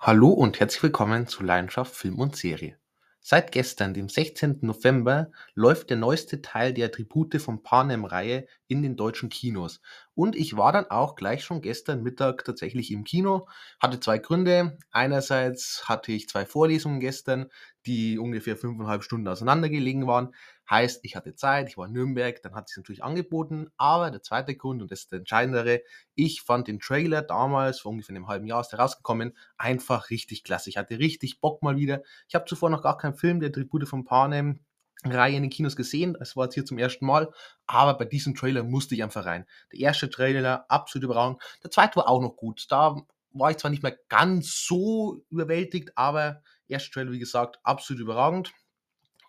Hallo 0.00 0.28
und 0.28 0.60
herzlich 0.60 0.84
willkommen 0.84 1.26
zu 1.26 1.42
Leidenschaft 1.42 1.92
Film 1.92 2.20
und 2.20 2.36
Serie. 2.36 2.78
Seit 3.20 3.50
gestern, 3.50 3.94
dem 3.94 4.08
16. 4.08 4.60
November, 4.60 5.32
läuft 5.54 5.90
der 5.90 5.96
neueste 5.96 6.40
Teil 6.40 6.72
der 6.72 6.92
Tribute 6.92 7.42
von 7.42 7.64
Panem-Reihe 7.64 8.46
in 8.68 8.80
den 8.80 8.94
deutschen 8.94 9.28
Kinos. 9.28 9.80
Und 10.14 10.36
ich 10.36 10.56
war 10.56 10.70
dann 10.70 10.86
auch 10.88 11.16
gleich 11.16 11.42
schon 11.42 11.62
gestern 11.62 12.04
Mittag 12.04 12.44
tatsächlich 12.44 12.92
im 12.92 13.02
Kino. 13.02 13.48
Hatte 13.80 13.98
zwei 13.98 14.18
Gründe. 14.18 14.78
Einerseits 14.92 15.88
hatte 15.88 16.12
ich 16.12 16.28
zwei 16.28 16.46
Vorlesungen 16.46 17.00
gestern, 17.00 17.50
die 17.84 18.20
ungefähr 18.20 18.56
fünfeinhalb 18.56 19.02
Stunden 19.02 19.26
auseinandergelegen 19.26 20.06
waren. 20.06 20.32
Heißt, 20.70 21.00
ich 21.02 21.16
hatte 21.16 21.34
Zeit, 21.34 21.68
ich 21.68 21.78
war 21.78 21.86
in 21.86 21.92
Nürnberg, 21.92 22.42
dann 22.42 22.54
hat 22.54 22.68
es 22.68 22.76
natürlich 22.76 23.02
angeboten. 23.02 23.68
Aber 23.76 24.10
der 24.10 24.22
zweite 24.22 24.54
Grund, 24.54 24.82
und 24.82 24.90
das 24.90 25.00
ist 25.00 25.12
der 25.12 25.20
entscheidendere, 25.20 25.82
ich 26.14 26.42
fand 26.42 26.68
den 26.68 26.78
Trailer 26.80 27.22
damals, 27.22 27.80
vor 27.80 27.92
ungefähr 27.92 28.14
einem 28.14 28.28
halben 28.28 28.46
Jahr 28.46 28.60
ist 28.60 28.68
der 28.68 28.78
rausgekommen, 28.78 29.36
einfach 29.56 30.10
richtig 30.10 30.44
klasse. 30.44 30.70
Ich 30.70 30.76
hatte 30.76 30.98
richtig 30.98 31.40
Bock 31.40 31.62
mal 31.62 31.76
wieder. 31.76 32.02
Ich 32.28 32.34
habe 32.34 32.44
zuvor 32.44 32.70
noch 32.70 32.82
gar 32.82 32.98
keinen 32.98 33.14
Film 33.14 33.40
der 33.40 33.52
Tribute 33.52 33.88
von 33.88 34.04
Panem 34.04 34.60
Reihe 35.04 35.36
in 35.36 35.42
den 35.42 35.50
Kinos 35.50 35.76
gesehen. 35.76 36.16
Es 36.20 36.36
war 36.36 36.44
jetzt 36.44 36.54
hier 36.54 36.64
zum 36.64 36.78
ersten 36.78 37.06
Mal. 37.06 37.32
Aber 37.66 37.94
bei 37.96 38.04
diesem 38.04 38.34
Trailer 38.34 38.64
musste 38.64 38.94
ich 38.94 39.02
einfach 39.02 39.24
rein. 39.24 39.46
Der 39.72 39.80
erste 39.80 40.10
Trailer, 40.10 40.66
absolut 40.68 41.04
überragend. 41.04 41.40
Der 41.62 41.70
zweite 41.70 41.96
war 41.96 42.08
auch 42.08 42.20
noch 42.20 42.36
gut. 42.36 42.66
Da 42.70 42.96
war 43.32 43.50
ich 43.50 43.58
zwar 43.58 43.70
nicht 43.70 43.82
mehr 43.82 43.96
ganz 44.08 44.66
so 44.66 45.22
überwältigt, 45.30 45.92
aber 45.96 46.42
erster 46.66 46.92
Trailer, 46.92 47.12
wie 47.12 47.18
gesagt, 47.18 47.60
absolut 47.62 48.00
überragend. 48.02 48.52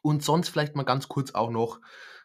Und 0.01 0.23
sonst 0.23 0.49
vielleicht 0.49 0.75
mal 0.75 0.83
ganz 0.83 1.07
kurz 1.07 1.31
auch 1.31 1.49
noch 1.49 1.79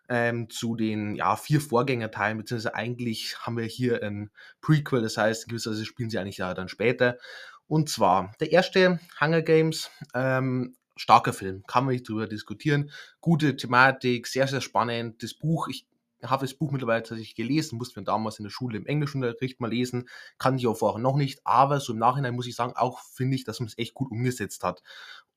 ähm, 0.09 0.51
zu 0.51 0.77
den 0.77 1.15
ja, 1.15 1.37
vier 1.37 1.61
Vorgängerteilen, 1.61 2.39
beziehungsweise 2.39 2.75
eigentlich 2.75 3.39
haben 3.41 3.57
wir 3.57 3.65
hier 3.65 4.03
ein 4.03 4.31
Prequel, 4.61 5.03
das 5.03 5.17
heißt, 5.17 5.45
in 5.45 5.49
gewisser 5.49 5.71
Weise 5.71 5.85
spielen 5.85 6.11
sie 6.11 6.19
eigentlich 6.19 6.39
ja 6.39 6.53
dann 6.55 6.69
später. 6.69 7.19
Und 7.67 7.89
zwar 7.89 8.35
der 8.41 8.53
erste 8.53 9.01
Hunger 9.21 9.43
Games, 9.43 9.91
ähm, 10.15 10.77
starker 10.97 11.33
Film, 11.33 11.65
kann 11.67 11.85
man 11.85 11.95
nicht 11.95 12.09
drüber 12.09 12.27
diskutieren. 12.27 12.91
Gute 13.21 13.57
Thematik, 13.57 14.27
sehr, 14.27 14.47
sehr 14.47 14.61
spannend. 14.61 15.23
Das 15.23 15.35
Buch, 15.35 15.69
ich 15.69 15.87
habe 16.23 16.47
das 16.47 16.55
Buch 16.55 16.71
mittlerweile 16.71 17.03
tatsächlich 17.03 17.35
gelesen, 17.35 17.77
musste 17.79 18.01
mir 18.01 18.05
damals 18.05 18.39
in 18.39 18.45
der 18.45 18.51
Schule 18.51 18.79
im 18.79 18.87
Englischunterricht 18.87 19.61
mal 19.61 19.71
lesen, 19.71 20.09
kann 20.39 20.57
ich 20.57 20.67
auch 20.67 20.77
vorher 20.77 21.01
noch 21.01 21.17
nicht, 21.17 21.41
aber 21.45 21.81
so 21.81 21.93
im 21.93 21.99
Nachhinein 21.99 22.35
muss 22.35 22.47
ich 22.47 22.57
sagen, 22.57 22.75
auch 22.77 23.03
finde 23.03 23.37
ich, 23.37 23.45
dass 23.45 23.61
man 23.61 23.67
es 23.67 23.79
echt 23.79 23.95
gut 23.95 24.11
umgesetzt 24.11 24.63
hat. 24.63 24.83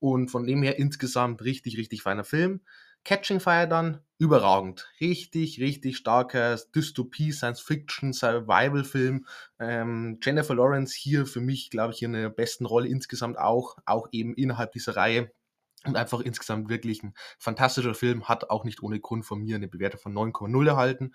Und 0.00 0.30
von 0.30 0.46
dem 0.46 0.62
her 0.62 0.78
insgesamt 0.78 1.42
richtig, 1.42 1.76
richtig 1.76 2.02
feiner 2.02 2.24
Film. 2.24 2.60
Catching 3.04 3.40
Fire 3.40 3.66
dann 3.66 4.00
überragend. 4.18 4.90
Richtig, 5.00 5.60
richtig 5.60 5.96
starker 5.96 6.58
Dystopie, 6.74 7.32
Science-Fiction, 7.32 8.12
Survival-Film. 8.12 9.26
Ähm, 9.58 10.18
Jennifer 10.22 10.54
Lawrence 10.54 10.94
hier 10.94 11.24
für 11.26 11.40
mich, 11.40 11.70
glaube 11.70 11.94
ich, 11.94 12.02
in 12.02 12.12
der 12.12 12.28
besten 12.28 12.66
Rolle 12.66 12.88
insgesamt 12.88 13.38
auch, 13.38 13.76
auch 13.86 14.08
eben 14.12 14.34
innerhalb 14.34 14.72
dieser 14.72 14.96
Reihe. 14.96 15.30
Und 15.84 15.96
einfach 15.96 16.20
insgesamt 16.20 16.68
wirklich 16.68 17.02
ein 17.04 17.14
fantastischer 17.38 17.94
Film, 17.94 18.28
hat 18.28 18.50
auch 18.50 18.64
nicht 18.64 18.82
ohne 18.82 18.98
Grund 18.98 19.24
von 19.24 19.40
mir 19.40 19.56
eine 19.56 19.68
Bewertung 19.68 20.00
von 20.00 20.12
9,0 20.12 20.66
erhalten. 20.66 21.14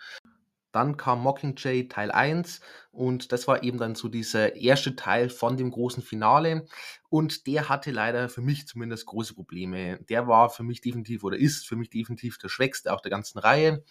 Dann 0.74 0.98
kam 0.98 1.22
Mockingjay 1.22 1.88
Teil 1.88 2.12
1 2.12 2.60
und 2.92 3.32
das 3.32 3.48
war 3.48 3.64
eben 3.64 3.78
dann 3.78 3.96
so 3.96 4.10
dieser 4.10 4.56
erste 4.58 4.96
Teil 4.98 5.30
von 5.30 5.56
dem 5.56 5.72
großen 5.72 6.04
Finale 6.04 6.66
und 7.10 7.48
der 7.48 7.70
hatte 7.70 7.92
leider 7.92 8.28
für 8.28 8.42
mich 8.42 8.68
zumindest 8.68 9.06
große 9.06 9.36
Probleme. 9.36 10.00
Der 10.10 10.28
war 10.28 10.50
für 10.50 10.64
mich 10.64 10.82
definitiv 10.82 11.24
oder 11.24 11.38
ist 11.38 11.66
für 11.68 11.78
mich 11.78 11.90
definitiv 11.90 12.38
der 12.38 12.50
schwächste 12.50 12.92
auch 12.92 13.02
der 13.02 13.12
ganzen 13.12 13.40
Reihe. 13.40 13.84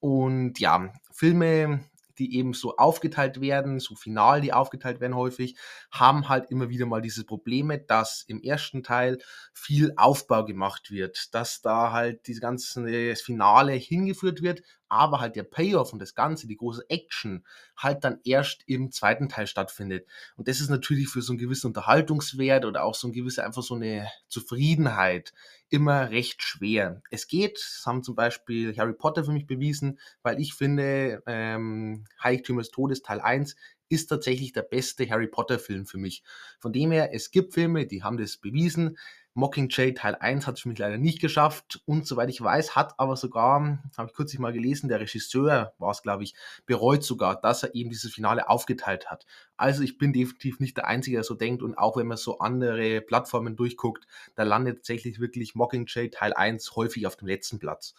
Und 0.00 0.60
ja, 0.60 0.92
Filme 1.10 1.80
die 2.18 2.36
eben 2.36 2.52
so 2.52 2.76
aufgeteilt 2.76 3.40
werden, 3.40 3.80
so 3.80 3.94
final, 3.94 4.40
die 4.40 4.52
aufgeteilt 4.52 5.00
werden 5.00 5.14
häufig, 5.14 5.56
haben 5.90 6.28
halt 6.28 6.50
immer 6.50 6.68
wieder 6.68 6.86
mal 6.86 7.02
diese 7.02 7.24
Probleme, 7.24 7.78
dass 7.78 8.22
im 8.26 8.40
ersten 8.42 8.82
Teil 8.82 9.18
viel 9.52 9.92
Aufbau 9.96 10.44
gemacht 10.44 10.90
wird, 10.90 11.34
dass 11.34 11.60
da 11.60 11.92
halt 11.92 12.26
diese 12.26 12.40
ganze 12.40 13.16
Finale 13.16 13.72
hingeführt 13.72 14.42
wird, 14.42 14.62
aber 14.88 15.20
halt 15.20 15.36
der 15.36 15.42
Payoff 15.42 15.92
und 15.92 15.98
das 16.00 16.14
Ganze, 16.14 16.46
die 16.46 16.56
große 16.56 16.84
Action, 16.88 17.44
halt 17.76 18.04
dann 18.04 18.20
erst 18.24 18.62
im 18.66 18.92
zweiten 18.92 19.28
Teil 19.28 19.46
stattfindet. 19.46 20.06
Und 20.36 20.48
das 20.48 20.60
ist 20.60 20.70
natürlich 20.70 21.08
für 21.08 21.22
so 21.22 21.32
einen 21.32 21.38
gewissen 21.38 21.68
Unterhaltungswert 21.68 22.64
oder 22.64 22.84
auch 22.84 22.94
so 22.94 23.08
ein 23.08 23.12
gewisser 23.12 23.44
einfach 23.44 23.62
so 23.62 23.74
eine 23.74 24.08
Zufriedenheit 24.28 25.32
immer 25.68 26.10
recht 26.10 26.42
schwer. 26.42 27.02
Es 27.10 27.26
geht, 27.26 27.56
das 27.56 27.82
haben 27.86 28.02
zum 28.02 28.14
Beispiel 28.14 28.76
Harry 28.76 28.92
Potter 28.92 29.24
für 29.24 29.32
mich 29.32 29.46
bewiesen, 29.46 29.98
weil 30.22 30.40
ich 30.40 30.54
finde, 30.54 31.22
ähm, 31.26 32.04
Heiligtümer 32.22 32.62
des 32.62 32.70
Todes 32.70 33.02
Teil 33.02 33.20
1 33.20 33.56
ist 33.88 34.06
tatsächlich 34.06 34.52
der 34.52 34.62
beste 34.62 35.08
Harry 35.08 35.28
Potter 35.28 35.58
Film 35.58 35.86
für 35.86 35.98
mich. 35.98 36.22
Von 36.58 36.72
dem 36.72 36.90
her, 36.90 37.14
es 37.14 37.30
gibt 37.30 37.54
Filme, 37.54 37.86
die 37.86 38.02
haben 38.02 38.16
das 38.16 38.36
bewiesen. 38.36 38.96
Mockingjay 39.36 39.92
Teil 39.92 40.14
1 40.14 40.46
hat 40.46 40.54
es 40.54 40.62
für 40.62 40.70
mich 40.70 40.78
leider 40.78 40.96
nicht 40.96 41.20
geschafft 41.20 41.82
und 41.84 42.06
soweit 42.06 42.30
ich 42.30 42.40
weiß, 42.40 42.74
hat 42.74 42.98
aber 42.98 43.16
sogar, 43.16 43.78
habe 43.96 44.08
ich 44.08 44.16
kürzlich 44.16 44.38
mal 44.38 44.54
gelesen, 44.54 44.88
der 44.88 44.98
Regisseur 44.98 45.74
war 45.78 45.90
es, 45.90 46.02
glaube 46.02 46.24
ich, 46.24 46.34
bereut 46.64 47.04
sogar, 47.04 47.38
dass 47.38 47.62
er 47.62 47.74
eben 47.74 47.90
dieses 47.90 48.14
Finale 48.14 48.48
aufgeteilt 48.48 49.10
hat. 49.10 49.26
Also 49.58 49.82
ich 49.82 49.98
bin 49.98 50.14
definitiv 50.14 50.58
nicht 50.58 50.78
der 50.78 50.86
Einzige, 50.86 51.18
der 51.18 51.24
so 51.24 51.34
denkt 51.34 51.62
und 51.62 51.76
auch 51.76 51.98
wenn 51.98 52.06
man 52.06 52.16
so 52.16 52.38
andere 52.38 53.02
Plattformen 53.02 53.56
durchguckt, 53.56 54.06
da 54.36 54.42
landet 54.42 54.78
tatsächlich 54.78 55.20
wirklich 55.20 55.54
Mockingjay 55.54 56.08
Teil 56.08 56.32
1 56.32 56.74
häufig 56.74 57.06
auf 57.06 57.16
dem 57.16 57.28
letzten 57.28 57.58
Platz. 57.58 57.94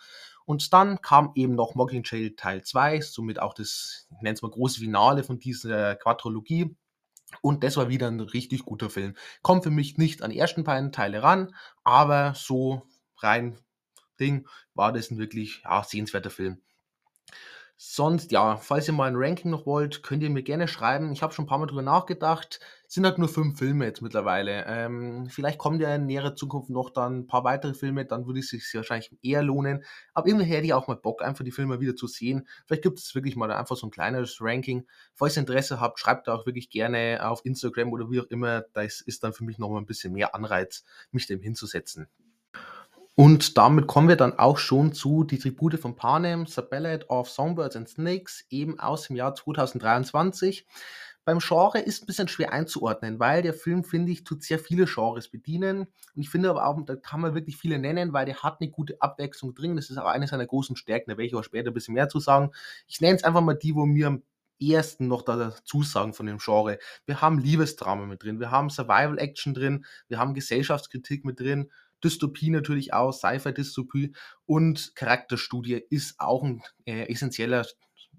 Und 0.46 0.74
dann 0.74 1.02
kam 1.02 1.34
eben 1.36 1.53
noch 1.53 1.76
Mockingjay 1.76 2.36
Teil 2.36 2.64
2, 2.64 3.02
somit 3.02 3.40
auch 3.40 3.53
das, 3.53 4.08
ich 4.09 4.22
nenne 4.22 4.34
es 4.34 4.42
mal, 4.42 4.50
große 4.50 4.80
Finale 4.80 5.24
von 5.24 5.38
dieser 5.38 5.96
Quadrologie. 5.97 6.76
Und 7.42 7.64
das 7.64 7.78
war 7.78 7.90
wieder 7.90 8.08
ein 8.08 8.20
richtig 8.20 8.64
guter 8.64 8.90
Film. 8.90 9.16
Kommt 9.42 9.64
für 9.64 9.72
mich 9.72 9.98
nicht 9.98 10.22
an 10.22 10.32
die 10.32 10.40
ersten 10.40 10.64
beiden 10.64 10.92
Teile 10.92 11.24
ran, 11.24 11.54
aber 11.84 12.34
so 12.36 12.84
rein 13.18 13.60
Ding 14.20 14.48
war 14.74 14.94
das 14.94 15.12
ein 15.12 15.18
wirklich 15.18 15.62
ja, 15.64 15.84
sehenswerter 15.84 16.30
Film. 16.30 16.62
Sonst, 17.80 18.32
ja, 18.32 18.58
falls 18.58 18.88
ihr 18.88 18.94
mal 18.96 19.08
ein 19.08 19.16
Ranking 19.16 19.52
noch 19.52 19.68
wollt, 19.68 20.02
könnt 20.02 20.24
ihr 20.24 20.32
mir 20.32 20.42
gerne 20.42 20.68
schreiben. 20.68 21.12
Ich 21.12 21.22
habe 21.22 21.32
schon 21.32 21.46
ein 21.46 21.48
paar 21.48 21.60
Mal 21.60 21.68
drüber 21.68 21.84
nachgedacht. 21.84 22.60
Es 22.88 22.96
sind 22.96 23.06
halt 23.06 23.20
nur 23.20 23.30
fünf 23.30 23.60
Filme 23.60 23.86
jetzt 23.86 24.02
mittlerweile. 24.02 24.66
Ähm, 24.66 25.28
vielleicht 25.30 25.60
kommen 25.60 25.80
ja 25.80 25.94
in 25.94 26.08
näherer 26.08 26.34
Zukunft 26.36 26.72
noch 26.72 26.90
dann 26.90 27.20
ein 27.20 27.28
paar 27.28 27.44
weitere 27.44 27.76
Filme, 27.76 28.04
dann 28.06 28.26
würde 28.26 28.40
es 28.40 28.50
sich 28.50 28.64
wahrscheinlich 28.74 29.16
eher 29.22 29.44
lohnen. 29.44 29.84
Aber 30.16 30.28
irgendwie 30.28 30.48
hätte 30.48 30.66
ich 30.66 30.74
auch 30.74 30.88
mal 30.88 30.96
Bock, 30.96 31.22
einfach 31.22 31.46
die 31.46 31.52
Filme 31.52 31.80
wieder 31.80 31.96
zu 31.96 32.08
sehen. 32.08 32.48
Vielleicht 32.66 32.82
gibt 32.82 32.98
es 32.98 33.14
wirklich 33.14 33.36
mal 33.36 33.52
einfach 33.52 33.76
so 33.76 33.86
ein 33.86 33.92
kleineres 33.92 34.38
Ranking. 34.42 34.88
Falls 35.14 35.38
ihr 35.38 35.42
Interesse 35.42 35.80
habt, 35.80 36.00
schreibt 36.00 36.28
da 36.28 36.34
auch 36.34 36.48
wirklich 36.48 36.72
gerne 36.72 37.20
auf 37.30 37.46
Instagram 37.46 37.94
oder 37.94 38.09
wie 38.09 38.22
auch 38.22 38.28
immer. 38.32 38.62
Das 38.74 39.02
ist 39.02 39.24
dann 39.24 39.34
für 39.34 39.44
mich 39.44 39.59
noch 39.59 39.70
mal 39.70 39.78
ein 39.78 39.86
bisschen 39.86 40.14
mehr 40.14 40.34
Anreiz, 40.34 40.84
mich 41.12 41.28
dem 41.28 41.42
hinzusetzen. 41.42 42.08
Und 43.19 43.57
damit 43.57 43.88
kommen 43.88 44.09
wir 44.09 44.16
dann 44.16 44.38
auch 44.38 44.59
schon 44.59 44.94
zu 44.94 45.23
Die 45.23 45.39
Tribute 45.39 45.79
von 45.79 45.95
Panem, 45.95 46.45
The 46.45 46.61
Ballad 46.61 47.09
of 47.09 47.31
Songbirds 47.31 47.75
and 47.75 47.89
Snakes, 47.89 48.45
eben 48.51 48.79
aus 48.79 49.07
dem 49.07 49.16
Jahr 49.16 49.33
2023. 49.33 50.67
Beim 51.25 51.39
Genre 51.39 51.79
ist 51.79 52.03
ein 52.03 52.05
bisschen 52.05 52.28
schwer 52.28 52.53
einzuordnen, 52.53 53.19
weil 53.19 53.41
der 53.41 53.55
Film, 53.55 53.83
finde 53.83 54.11
ich, 54.11 54.23
tut 54.23 54.44
sehr 54.44 54.59
viele 54.59 54.85
Genres 54.85 55.29
bedienen. 55.29 55.79
Und 55.79 56.22
ich 56.22 56.29
finde 56.29 56.51
aber 56.51 56.67
auch, 56.67 56.79
da 56.85 56.95
kann 56.95 57.22
man 57.22 57.33
wirklich 57.33 57.57
viele 57.57 57.79
nennen, 57.79 58.13
weil 58.13 58.28
der 58.28 58.44
hat 58.44 58.61
eine 58.61 58.69
gute 58.69 59.01
Abwechslung 59.01 59.55
drin. 59.55 59.75
Das 59.75 59.89
ist 59.89 59.97
auch 59.97 60.05
eine 60.05 60.28
seiner 60.28 60.45
großen 60.45 60.75
Stärken, 60.75 61.09
da 61.09 61.17
werde 61.17 61.25
ich 61.25 61.34
auch 61.34 61.44
später 61.44 61.72
ein 61.72 61.73
bisschen 61.73 61.95
mehr 61.95 62.09
zu 62.09 62.19
sagen. 62.19 62.51
Ich 62.88 63.01
nenne 63.01 63.16
es 63.16 63.23
einfach 63.23 63.41
mal 63.41 63.55
die, 63.55 63.73
wo 63.73 63.88
mir 63.88 64.07
am 64.07 64.22
ersten 64.61 65.07
noch 65.07 65.23
dazu 65.23 65.81
sagen 65.81 66.13
von 66.13 66.28
dem 66.28 66.38
Genre. 66.38 66.78
Wir 67.07 67.22
haben 67.22 67.39
Liebesdrama 67.39 68.05
mit 68.05 68.22
drin, 68.22 68.39
wir 68.39 68.51
haben 68.51 68.69
Survival 68.69 69.17
Action 69.17 69.55
drin, 69.55 69.85
wir 70.07 70.19
haben 70.19 70.35
Gesellschaftskritik 70.35 71.25
mit 71.25 71.39
drin, 71.39 71.72
Dystopie 72.03 72.50
natürlich 72.50 72.94
auch, 72.94 73.12
Sci-Fi-Dystopie 73.12 74.16
und 74.46 74.96
Charakterstudie 74.96 75.84
ist 75.90 76.19
auch 76.19 76.44
ein 76.44 76.63
äh, 76.85 77.12
essentieller 77.12 77.66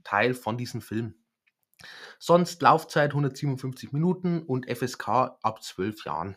Teil 0.05 0.34
von 0.34 0.56
diesem 0.56 0.81
Film. 0.81 1.15
Sonst 2.19 2.61
Laufzeit 2.62 3.11
157 3.11 3.93
Minuten 3.93 4.43
und 4.43 4.66
FSK 4.69 5.09
ab 5.43 5.62
12 5.62 6.05
Jahren. 6.05 6.37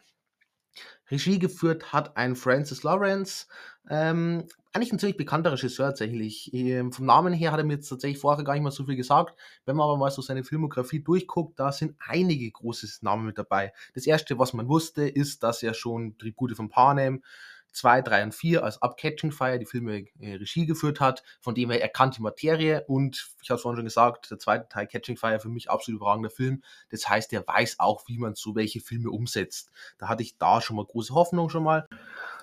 Regie 1.09 1.40
geführt 1.40 1.91
hat 1.91 2.16
ein 2.16 2.35
Francis 2.35 2.84
Lawrence, 2.84 3.47
ähm, 3.90 4.47
eigentlich 4.73 4.94
ein 4.94 5.00
ziemlich 5.00 5.18
bekannter 5.18 5.52
Regisseur 5.52 5.88
tatsächlich. 5.88 6.53
Ähm, 6.53 6.94
vom 6.94 7.06
Namen 7.06 7.34
her 7.34 7.52
hat 7.52 7.59
er 7.59 7.66
mir 7.66 7.73
jetzt 7.73 7.90
tatsächlich 7.90 8.20
vorher 8.20 8.44
gar 8.44 8.53
nicht 8.53 8.64
mal 8.64 8.72
so 8.72 8.85
viel 8.85 8.96
gesagt. 8.96 9.38
Wenn 9.66 9.76
man 9.76 9.85
aber 9.85 9.97
mal 9.97 10.12
so 10.12 10.22
seine 10.22 10.44
Filmografie 10.44 11.03
durchguckt, 11.03 11.59
da 11.59 11.72
sind 11.72 11.96
einige 12.00 12.50
große 12.50 12.88
Namen 13.03 13.26
mit 13.26 13.38
dabei. 13.38 13.73
Das 13.94 14.08
erste, 14.08 14.40
was 14.40 14.53
man 14.53 14.70
wusste, 14.70 15.08
ist, 15.08 15.44
dass 15.44 15.62
er 15.62 15.73
schon 15.73 16.18
Tribute 16.18 16.56
von 16.56 16.70
Panem, 16.70 17.22
2, 17.72 18.02
3 18.02 18.23
und 18.23 18.35
4, 18.35 18.64
als 18.64 18.82
Up 18.82 18.97
Catching 18.97 19.32
Fire 19.32 19.59
die 19.59 19.66
Filme 19.66 20.06
äh, 20.20 20.35
Regie 20.35 20.66
geführt 20.66 21.00
hat. 21.00 21.23
Von 21.40 21.56
dem 21.56 21.72
her 21.72 21.82
erkannt 21.82 22.18
die 22.18 22.22
Materie 22.22 22.84
und 22.88 23.29
ich 23.41 23.50
habe 23.50 23.56
es 23.58 23.62
vorhin 23.62 23.78
schon 23.78 23.85
gesagt, 23.85 24.32
der 24.32 24.40
zweite 24.40 24.68
Teil 24.70 24.88
Catching 24.88 25.18
Fire 25.18 25.40
für 25.40 25.50
mich 25.50 25.70
absolut 25.70 26.00
überragender 26.00 26.29
Film. 26.29 26.64
Das 26.90 27.08
heißt, 27.08 27.34
er 27.34 27.46
weiß 27.47 27.79
auch, 27.79 28.08
wie 28.08 28.18
man 28.18 28.35
so 28.35 28.56
welche 28.56 28.82
Filme 28.82 29.09
umsetzt. 29.09 29.72
Da 29.97 30.08
hatte 30.08 30.23
ich 30.23 30.38
da 30.38 30.62
schon 30.62 30.76
mal 30.76 30.85
große 30.85 31.14
Hoffnung 31.14 31.50
schon 31.50 31.64
mal. 31.64 31.88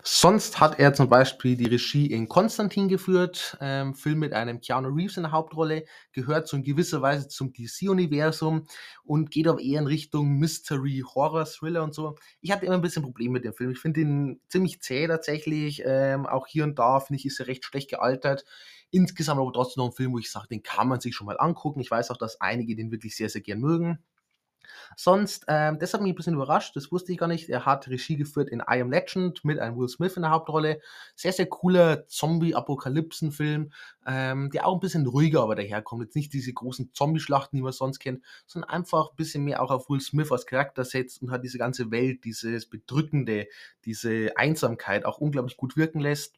Sonst 0.02 0.60
hat 0.60 0.78
er 0.78 0.94
zum 0.94 1.08
Beispiel 1.08 1.56
die 1.56 1.66
Regie 1.66 2.06
in 2.06 2.28
Konstantin 2.28 2.88
geführt, 2.88 3.56
ähm, 3.60 3.94
Film 3.94 4.20
mit 4.20 4.32
einem 4.32 4.60
Keanu 4.60 4.88
Reeves 4.88 5.16
in 5.16 5.24
der 5.24 5.32
Hauptrolle, 5.32 5.84
gehört 6.12 6.46
so 6.46 6.56
in 6.56 6.62
gewisser 6.62 7.02
Weise 7.02 7.28
zum 7.28 7.52
DC-Universum 7.52 8.66
und 9.04 9.30
geht 9.30 9.48
aber 9.48 9.60
eher 9.60 9.80
in 9.80 9.86
Richtung 9.86 10.38
Mystery, 10.38 11.04
Horror, 11.14 11.46
Thriller 11.46 11.82
und 11.82 11.94
so. 11.94 12.16
Ich 12.40 12.52
hatte 12.52 12.66
immer 12.66 12.76
ein 12.76 12.80
bisschen 12.80 13.02
Probleme 13.02 13.34
mit 13.34 13.44
dem 13.44 13.54
Film. 13.54 13.72
Ich 13.72 13.80
finde 13.80 14.00
ihn 14.00 14.40
ziemlich 14.48 14.80
zäh 14.80 15.06
tatsächlich. 15.18 15.82
Ähm, 15.84 16.26
auch 16.26 16.46
hier 16.46 16.64
und 16.64 16.78
da 16.78 17.00
finde 17.00 17.18
ich, 17.18 17.26
ist 17.26 17.40
er 17.40 17.48
recht 17.48 17.64
schlecht 17.64 17.90
gealtert. 17.90 18.44
Insgesamt 18.90 19.40
aber 19.40 19.52
trotzdem 19.52 19.82
noch 19.82 19.90
ein 19.90 19.96
Film, 19.96 20.12
wo 20.12 20.18
ich 20.18 20.30
sage, 20.30 20.48
den 20.48 20.62
kann 20.62 20.88
man 20.88 21.00
sich 21.00 21.14
schon 21.14 21.26
mal 21.26 21.38
angucken. 21.38 21.80
Ich 21.80 21.90
weiß 21.90 22.10
auch, 22.10 22.16
dass 22.16 22.40
einige 22.40 22.74
den 22.74 22.90
wirklich 22.90 23.16
sehr, 23.16 23.28
sehr 23.28 23.42
gern 23.42 23.60
mögen. 23.60 23.98
Sonst, 24.96 25.44
ähm, 25.48 25.78
das 25.78 25.94
hat 25.94 26.00
mich 26.00 26.12
ein 26.12 26.16
bisschen 26.16 26.34
überrascht, 26.34 26.74
das 26.76 26.90
wusste 26.90 27.12
ich 27.12 27.18
gar 27.18 27.28
nicht. 27.28 27.48
Er 27.48 27.66
hat 27.66 27.88
Regie 27.88 28.16
geführt 28.16 28.48
in 28.48 28.60
I 28.60 28.80
Am 28.80 28.90
Legend 28.90 29.44
mit 29.44 29.58
einem 29.58 29.76
Will 29.78 29.88
Smith 29.88 30.16
in 30.16 30.22
der 30.22 30.30
Hauptrolle. 30.30 30.80
Sehr, 31.14 31.32
sehr 31.32 31.46
cooler 31.46 32.06
Zombie-Apokalypsen-Film, 32.06 33.72
ähm, 34.06 34.50
der 34.50 34.66
auch 34.66 34.74
ein 34.74 34.80
bisschen 34.80 35.06
ruhiger 35.06 35.42
aber 35.42 35.54
daherkommt. 35.54 36.02
Jetzt 36.02 36.16
nicht 36.16 36.32
diese 36.32 36.52
großen 36.52 36.90
Zombie-Schlachten, 36.92 37.56
die 37.56 37.62
man 37.62 37.72
sonst 37.72 37.98
kennt, 37.98 38.24
sondern 38.46 38.70
einfach 38.70 39.10
ein 39.10 39.16
bisschen 39.16 39.44
mehr 39.44 39.62
auch 39.62 39.70
auf 39.70 39.88
Will 39.88 40.00
Smith 40.00 40.32
als 40.32 40.46
Charakter 40.46 40.84
setzt 40.84 41.22
und 41.22 41.30
hat 41.30 41.44
diese 41.44 41.58
ganze 41.58 41.90
Welt, 41.90 42.24
dieses 42.24 42.66
Bedrückende, 42.66 43.46
diese 43.84 44.36
Einsamkeit 44.36 45.04
auch 45.04 45.18
unglaublich 45.18 45.56
gut 45.56 45.76
wirken 45.76 46.00
lässt. 46.00 46.36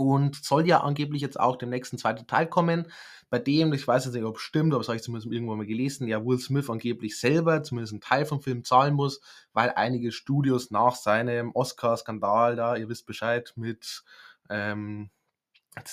Und 0.00 0.42
soll 0.42 0.66
ja 0.66 0.80
angeblich 0.80 1.20
jetzt 1.20 1.38
auch 1.38 1.56
dem 1.56 1.68
nächsten 1.68 1.98
zweiten 1.98 2.26
Teil 2.26 2.46
kommen 2.46 2.86
bei 3.30 3.38
dem, 3.38 3.72
ich 3.72 3.86
weiß 3.86 4.06
jetzt 4.06 4.14
nicht, 4.14 4.24
ob 4.24 4.36
es 4.36 4.42
stimmt, 4.42 4.72
aber 4.72 4.80
das 4.80 4.88
habe 4.88 4.96
ich 4.96 5.04
zumindest 5.04 5.32
irgendwann 5.32 5.58
mal 5.58 5.66
gelesen, 5.66 6.08
ja, 6.08 6.24
Will 6.24 6.38
Smith 6.38 6.68
angeblich 6.68 7.18
selber 7.18 7.62
zumindest 7.62 7.92
einen 7.92 8.00
Teil 8.00 8.26
vom 8.26 8.40
Film 8.40 8.64
zahlen 8.64 8.94
muss, 8.94 9.20
weil 9.52 9.72
einige 9.76 10.10
Studios 10.10 10.72
nach 10.72 10.96
seinem 10.96 11.52
Oscar-Skandal 11.52 12.56
da, 12.56 12.76
ihr 12.76 12.88
wisst 12.88 13.06
Bescheid, 13.06 13.52
mit 13.54 14.02
ähm, 14.48 15.10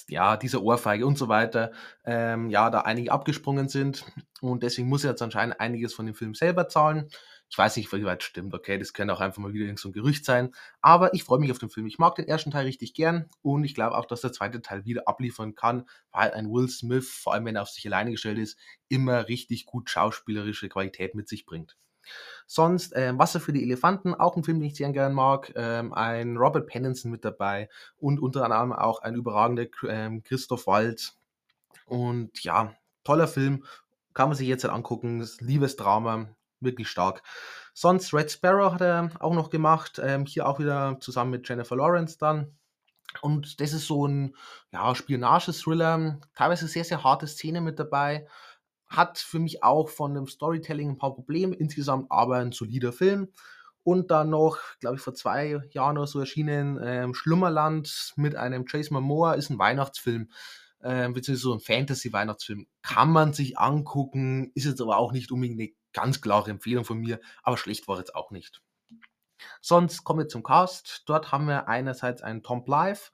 ja, 0.10 0.36
dieser 0.36 0.64
Ohrfeige 0.64 1.06
und 1.06 1.18
so 1.18 1.28
weiter, 1.28 1.72
ähm, 2.06 2.50
ja, 2.50 2.72
da 2.72 2.82
einige 2.82 3.12
abgesprungen 3.12 3.70
sind 3.70 4.04
und 4.42 4.64
deswegen 4.64 4.90
muss 4.90 5.04
er 5.04 5.12
jetzt 5.12 5.22
anscheinend 5.22 5.60
einiges 5.60 5.94
von 5.94 6.08
dem 6.08 6.16
Film 6.16 6.34
selber 6.34 6.68
zahlen. 6.68 7.10
Ich 7.50 7.58
weiß 7.58 7.78
nicht, 7.78 7.92
wie 7.94 8.04
weit 8.04 8.24
stimmt, 8.24 8.54
okay, 8.54 8.78
das 8.78 8.94
könnte 8.94 9.14
auch 9.14 9.22
einfach 9.22 9.42
mal 9.42 9.54
wieder 9.54 9.72
so 9.78 9.90
ein 9.90 9.94
Gerücht 9.94 10.26
sein. 10.26 10.54
Aber 10.82 11.14
ich 11.14 11.24
freue 11.24 11.40
mich 11.40 11.52
auf 11.52 11.60
den 11.60 11.70
Film. 11.70 11.88
Ich 11.88 11.98
mag 11.98 12.16
den 12.16 12.28
ersten 12.28 12.52
Teil 12.52 12.66
richtig 12.66 12.94
gern 12.94 13.30
und 13.42 13.64
ich 13.64 13.74
glaube 13.74 13.98
auch, 13.98 14.06
dass 14.06 14.22
der 14.22 14.34
zweite 14.34 14.62
Teil 14.62 14.86
wieder 14.86 15.08
abliefern 15.08 15.56
kann, 15.56 15.88
weil 16.12 16.32
ein 16.32 16.52
Will 16.52 16.70
Smith, 16.70 17.10
vor 17.10 17.34
allem 17.34 17.46
wenn 17.46 17.56
er 17.56 17.62
auf 17.62 17.70
sich 17.70 17.86
alleine 17.88 18.12
gestellt 18.12 18.38
ist, 18.38 18.58
immer 18.90 19.28
richtig 19.28 19.66
gut 19.66 19.90
schauspielerische 19.90 20.70
Qualität 20.70 21.16
mit 21.16 21.30
sich 21.30 21.46
bringt. 21.46 21.78
Sonst 22.46 22.94
ähm, 22.96 23.20
Wasser 23.20 23.40
für 23.40 23.54
die 23.54 23.64
Elefanten, 23.64 24.16
auch 24.16 24.38
ein 24.38 24.44
Film, 24.44 24.60
den 24.60 24.68
ich 24.68 24.76
sehr 24.76 24.92
gerne 24.92 25.14
mag. 25.14 25.52
Ähm, 25.56 25.94
ein 25.94 26.38
Robert 26.38 26.68
Pattinson 26.68 27.12
mit 27.12 27.26
dabei 27.26 27.70
und 27.98 28.22
unter 28.22 28.46
anderem 28.46 28.74
auch 28.74 29.02
ein 29.02 29.16
überragender 29.16 29.66
ähm, 29.88 30.24
Christoph 30.24 30.68
Waltz. 30.68 31.18
Und 31.86 32.44
ja, 32.44 32.76
toller 33.04 33.28
Film, 33.28 33.64
kann 34.14 34.30
man 34.30 34.38
sich 34.38 34.48
jetzt 34.48 34.64
halt 34.64 34.74
angucken. 34.74 35.28
Liebesdrama, 35.40 36.30
wirklich 36.60 36.88
stark. 36.88 37.24
Sonst 37.74 38.14
Red 38.14 38.32
Sparrow 38.32 38.74
hat 38.74 38.82
er 38.82 39.12
auch 39.20 39.34
noch 39.34 39.50
gemacht, 39.50 40.00
ähm, 40.04 40.26
hier 40.26 40.48
auch 40.48 40.60
wieder 40.60 40.98
zusammen 41.00 41.32
mit 41.32 41.48
Jennifer 41.48 41.76
Lawrence 41.76 42.18
dann. 42.18 42.58
Und 43.22 43.62
das 43.62 43.74
ist 43.74 43.88
so 43.88 44.08
ein 44.08 44.36
ja, 44.72 44.94
Spionage-Thriller, 44.94 46.20
teilweise 46.36 46.68
sehr, 46.68 46.84
sehr 46.84 47.04
harte 47.04 47.28
Szene 47.28 47.62
mit 47.62 47.80
dabei. 47.80 48.28
Hat 48.88 49.18
für 49.18 49.40
mich 49.40 49.64
auch 49.64 49.90
von 49.90 50.14
dem 50.14 50.28
Storytelling 50.28 50.92
ein 50.92 50.98
paar 50.98 51.14
Probleme, 51.14 51.56
insgesamt 51.56 52.08
aber 52.10 52.38
ein 52.38 52.52
solider 52.52 52.94
Film. 52.94 53.32
Und 53.84 54.12
dann 54.12 54.30
noch, 54.30 54.58
glaube 54.80 54.98
ich, 54.98 55.02
vor 55.02 55.14
zwei 55.14 55.62
Jahren 55.72 55.98
oder 55.98 56.08
so 56.08 56.20
erschienen, 56.20 56.80
ähm, 56.84 57.14
Schlummerland 57.14 58.14
mit 58.18 58.36
einem 58.36 58.66
Chase 58.66 58.94
Momoa 58.94 59.34
ist 59.34 59.50
ein 59.50 59.60
Weihnachtsfilm 59.60 60.30
äh, 60.80 61.10
beziehungsweise 61.10 61.42
so 61.42 61.54
ein 61.54 61.60
Fantasy-Weihnachtsfilm. 61.60 62.68
Kann 62.82 63.12
man 63.12 63.34
sich 63.34 63.58
angucken, 63.58 64.52
ist 64.54 64.66
jetzt 64.66 64.82
aber 64.82 64.98
auch 64.98 65.12
nicht 65.12 65.32
unbedingt 65.32 65.60
eine 65.60 65.72
ganz 65.98 66.22
klare 66.22 66.52
Empfehlung 66.52 66.86
von 66.86 67.00
mir, 67.00 67.20
aber 67.42 67.58
schlecht 67.58 67.88
war 67.88 67.98
jetzt 67.98 68.16
auch 68.16 68.30
nicht. 68.30 68.62
Sonst 69.62 70.04
kommen 70.04 70.20
wir 70.20 70.28
zum 70.28 70.44
Cast. 70.44 71.04
Dort 71.08 71.32
haben 71.32 71.48
wir 71.48 71.68
einerseits 71.68 72.22
einen 72.22 72.44
Tom 72.44 72.64
Blythe. 72.64 73.10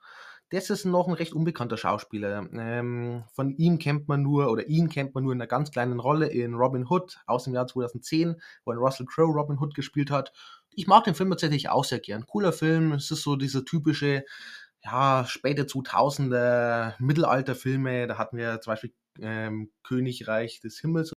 Das 0.50 0.68
ist 0.68 0.84
noch 0.84 1.08
ein 1.08 1.14
recht 1.14 1.32
unbekannter 1.32 1.78
Schauspieler. 1.78 2.46
Ähm, 2.52 3.24
von 3.32 3.50
ihm 3.56 3.78
kennt 3.78 4.06
man 4.06 4.22
nur, 4.22 4.50
oder 4.50 4.66
ihn 4.68 4.90
kennt 4.90 5.14
man 5.14 5.24
nur 5.24 5.32
in 5.32 5.40
einer 5.40 5.48
ganz 5.48 5.70
kleinen 5.70 5.98
Rolle 5.98 6.26
in 6.26 6.54
Robin 6.54 6.86
Hood 6.88 7.20
aus 7.26 7.44
dem 7.44 7.54
Jahr 7.54 7.66
2010, 7.66 8.40
wo 8.64 8.72
ein 8.72 8.78
Russell 8.78 9.06
Crowe 9.06 9.32
Robin 9.32 9.58
Hood 9.58 9.74
gespielt 9.74 10.10
hat. 10.10 10.32
Ich 10.70 10.86
mag 10.86 11.04
den 11.04 11.14
Film 11.14 11.30
tatsächlich 11.30 11.70
auch 11.70 11.84
sehr 11.84 12.00
gern. 12.00 12.26
Cooler 12.26 12.52
Film. 12.52 12.92
Es 12.92 13.10
ist 13.10 13.22
so 13.22 13.36
dieser 13.36 13.64
typische 13.64 14.24
ja, 14.84 15.24
späte 15.26 15.64
2000er 15.64 16.94
Mittelalterfilme, 16.98 18.06
da 18.06 18.18
hatten 18.18 18.36
wir 18.36 18.60
zum 18.60 18.72
Beispiel 18.72 18.92
ähm, 19.20 19.70
Königreich 19.82 20.60
des 20.60 20.78
Himmels, 20.78 21.13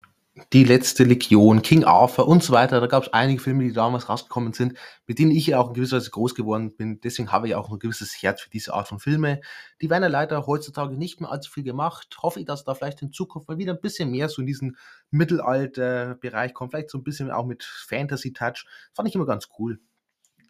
Die 0.53 0.63
letzte 0.63 1.03
Legion, 1.03 1.61
King 1.61 1.83
Arthur 1.83 2.25
und 2.25 2.41
so 2.41 2.53
weiter. 2.53 2.79
Da 2.79 2.87
gab 2.87 3.03
es 3.03 3.11
einige 3.11 3.41
Filme, 3.41 3.65
die 3.65 3.73
damals 3.73 4.07
rausgekommen 4.07 4.53
sind, 4.53 4.77
mit 5.05 5.19
denen 5.19 5.31
ich 5.31 5.47
ja 5.47 5.59
auch 5.59 5.67
in 5.67 5.73
gewisser 5.73 5.97
Weise 5.97 6.09
groß 6.09 6.35
geworden 6.35 6.73
bin. 6.77 7.01
Deswegen 7.01 7.33
habe 7.33 7.49
ich 7.49 7.55
auch 7.55 7.69
ein 7.69 7.79
gewisses 7.79 8.23
Herz 8.23 8.39
für 8.39 8.49
diese 8.49 8.73
Art 8.73 8.87
von 8.87 8.99
Filme. 8.99 9.41
Die 9.81 9.89
werden 9.89 10.03
ja 10.03 10.09
leider 10.09 10.47
heutzutage 10.47 10.95
nicht 10.95 11.19
mehr 11.19 11.29
allzu 11.29 11.51
viel 11.51 11.63
gemacht. 11.63 12.17
Hoffe 12.21 12.39
ich, 12.39 12.45
dass 12.45 12.63
da 12.63 12.75
vielleicht 12.75 13.01
in 13.01 13.11
Zukunft 13.11 13.49
mal 13.49 13.57
wieder 13.57 13.73
ein 13.73 13.81
bisschen 13.81 14.09
mehr 14.09 14.29
so 14.29 14.41
in 14.41 14.47
diesen 14.47 14.77
Mittelalter-Bereich 15.11 16.53
kommt. 16.53 16.71
Vielleicht 16.71 16.91
so 16.91 16.97
ein 16.97 17.03
bisschen 17.03 17.29
auch 17.29 17.45
mit 17.45 17.65
Fantasy-Touch. 17.65 18.65
Fand 18.93 19.09
ich 19.09 19.15
immer 19.15 19.25
ganz 19.25 19.49
cool. 19.59 19.79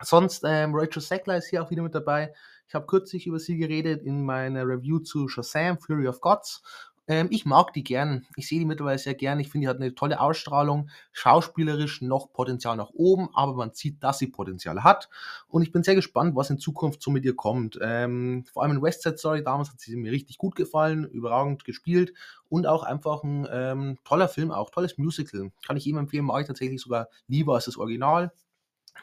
Sonst, 0.03 0.43
ähm, 0.45 0.75
Rachel 0.75 1.01
Sackler 1.01 1.37
ist 1.37 1.47
hier 1.47 1.63
auch 1.63 1.71
wieder 1.71 1.81
mit 1.81 1.95
dabei. 1.95 2.33
Ich 2.67 2.75
habe 2.75 2.85
kürzlich 2.85 3.25
über 3.25 3.39
sie 3.39 3.57
geredet 3.57 4.03
in 4.03 4.23
meiner 4.23 4.67
Review 4.67 4.99
zu 4.99 5.27
Shazam, 5.27 5.79
Fury 5.79 6.07
of 6.07 6.21
Gods. 6.21 6.61
Ähm, 7.07 7.27
ich 7.31 7.45
mag 7.45 7.71
die 7.73 7.83
gern. 7.83 8.25
Ich 8.35 8.47
sehe 8.47 8.59
die 8.59 8.65
mittlerweile 8.65 8.97
sehr 8.97 9.13
gern. 9.15 9.39
Ich 9.39 9.49
finde, 9.49 9.65
die 9.65 9.69
hat 9.69 9.77
eine 9.77 9.95
tolle 9.95 10.19
Ausstrahlung. 10.19 10.89
Schauspielerisch 11.13 12.01
noch 12.01 12.33
Potenzial 12.33 12.75
nach 12.75 12.89
oben, 12.93 13.29
aber 13.33 13.53
man 13.53 13.73
sieht, 13.73 14.03
dass 14.03 14.19
sie 14.19 14.27
Potenzial 14.27 14.83
hat. 14.83 15.09
Und 15.47 15.61
ich 15.61 15.71
bin 15.71 15.83
sehr 15.83 15.95
gespannt, 15.95 16.35
was 16.35 16.49
in 16.49 16.59
Zukunft 16.59 17.01
so 17.01 17.09
mit 17.11 17.23
ihr 17.23 17.35
kommt. 17.35 17.79
Ähm, 17.81 18.45
vor 18.51 18.63
allem 18.63 18.73
in 18.73 18.81
West 18.81 19.03
Side 19.03 19.17
Story 19.17 19.43
damals 19.43 19.69
hat 19.71 19.79
sie 19.79 19.95
mir 19.95 20.11
richtig 20.11 20.37
gut 20.37 20.55
gefallen, 20.55 21.05
überragend 21.05 21.63
gespielt 21.63 22.13
und 22.49 22.67
auch 22.67 22.83
einfach 22.83 23.23
ein 23.23 23.47
ähm, 23.49 23.97
toller 24.03 24.27
Film, 24.27 24.51
auch 24.51 24.69
tolles 24.69 24.97
Musical. 24.97 25.51
Kann 25.65 25.77
ich 25.77 25.85
jedem 25.85 25.99
empfehlen, 25.99 26.25
mag 26.25 26.41
ich 26.41 26.47
tatsächlich 26.47 26.81
sogar 26.81 27.07
lieber 27.27 27.55
als 27.55 27.65
das 27.65 27.77
Original. 27.77 28.31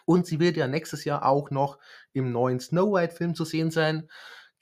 Und 0.05 0.27
sie 0.27 0.41
wird 0.41 0.57
ja 0.57 0.67
nächstes 0.67 1.05
Jahr 1.05 1.25
auch 1.25 1.51
noch 1.51 1.79
im 2.13 2.33
neuen 2.33 2.61
Snow 2.61 2.93
White-Film 2.95 3.35
zu 3.35 3.45
sehen 3.45 3.71
sein. 3.71 4.09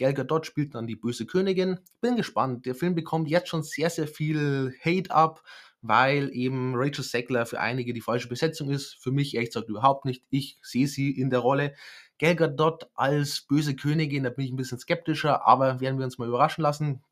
Gal 0.03 0.15
Gadot 0.15 0.47
spielt 0.47 0.75
dann 0.75 0.89
die 0.89 0.97
böse 0.97 1.27
Königin. 1.27 1.79
Bin 2.01 2.17
gespannt. 2.17 2.67
Der 2.67 2.75
Film 2.75 2.97
bekommt 2.97 3.29
jetzt 3.29 3.49
schon 3.49 3.63
sehr, 3.63 3.89
sehr 3.89 4.09
viel 4.09 4.75
Hate 4.85 5.13
ab, 5.13 5.45
weil 5.81 6.35
eben 6.35 6.73
Rachel 6.75 7.05
Segler 7.05 7.47
für 7.47 7.61
einige 7.61 7.93
die 7.93 8.01
falsche 8.01 8.27
Besetzung 8.27 8.71
ist. 8.71 8.97
Für 9.01 9.13
mich 9.13 9.37
ehrlich 9.37 9.51
gesagt 9.51 9.69
überhaupt 9.69 10.05
nicht. 10.05 10.25
Ich 10.29 10.59
sehe 10.61 10.89
sie 10.89 11.13
in 11.13 11.31
der 11.31 11.39
Rolle. 11.39 11.77
Gal 12.19 12.35
Gadot 12.35 12.91
als 12.94 13.43
böse 13.43 13.77
Königin, 13.77 14.25
da 14.25 14.31
bin 14.31 14.44
ich 14.44 14.51
ein 14.51 14.56
bisschen 14.56 14.81
skeptischer, 14.81 15.47
aber 15.47 15.79
werden 15.79 15.99
wir 15.99 16.05
uns 16.05 16.19
mal 16.19 16.27
überraschen 16.27 16.63
lassen. 16.63 17.05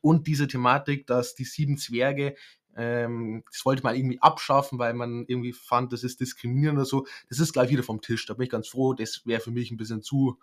Und 0.00 0.26
diese 0.26 0.46
Thematik, 0.46 1.06
dass 1.06 1.34
die 1.34 1.44
sieben 1.44 1.76
Zwerge 1.76 2.34
ähm, 2.74 3.44
das 3.52 3.66
wollte 3.66 3.82
man 3.82 3.94
irgendwie 3.94 4.22
abschaffen, 4.22 4.78
weil 4.78 4.94
man 4.94 5.26
irgendwie 5.28 5.52
fand, 5.52 5.92
das 5.92 6.02
ist 6.02 6.20
diskriminierend 6.20 6.78
oder 6.78 6.86
so. 6.86 7.06
Das 7.28 7.38
ist 7.40 7.52
gleich 7.52 7.68
wieder 7.68 7.82
vom 7.82 8.00
Tisch. 8.00 8.24
Da 8.24 8.32
bin 8.32 8.44
ich 8.44 8.50
ganz 8.50 8.68
froh. 8.68 8.94
Das 8.94 9.26
wäre 9.26 9.42
für 9.42 9.50
mich 9.50 9.70
ein 9.70 9.76
bisschen 9.76 10.00
zu, 10.00 10.38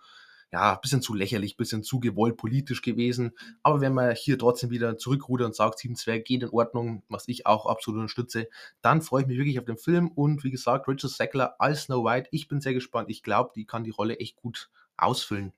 ja, 0.52 0.74
bisschen 0.76 1.02
zu 1.02 1.14
lächerlich, 1.14 1.56
bisschen 1.56 1.82
zu 1.82 2.00
gewollt 2.00 2.36
politisch 2.36 2.82
gewesen. 2.82 3.32
Aber 3.62 3.80
wenn 3.80 3.94
man 3.94 4.14
hier 4.14 4.38
trotzdem 4.38 4.70
wieder 4.70 4.98
zurückrudert 4.98 5.46
und 5.46 5.54
sagt, 5.54 5.78
Sieben 5.78 5.96
Zwerge 5.96 6.22
geht 6.24 6.42
in 6.42 6.50
Ordnung, 6.50 7.02
was 7.08 7.28
ich 7.28 7.46
auch 7.46 7.66
absolut 7.66 8.00
unterstütze, 8.00 8.48
dann 8.82 9.02
freue 9.02 9.22
ich 9.22 9.28
mich 9.28 9.38
wirklich 9.38 9.58
auf 9.58 9.64
den 9.64 9.78
Film. 9.78 10.08
Und 10.08 10.42
wie 10.44 10.50
gesagt, 10.50 10.88
Richard 10.88 11.12
Sackler 11.12 11.54
als 11.58 11.84
Snow 11.84 12.04
White, 12.04 12.28
ich 12.32 12.48
bin 12.48 12.60
sehr 12.60 12.74
gespannt. 12.74 13.10
Ich 13.10 13.22
glaube, 13.22 13.52
die 13.54 13.66
kann 13.66 13.84
die 13.84 13.90
Rolle 13.90 14.18
echt 14.18 14.36
gut 14.36 14.70
ausfüllen. 14.96 15.52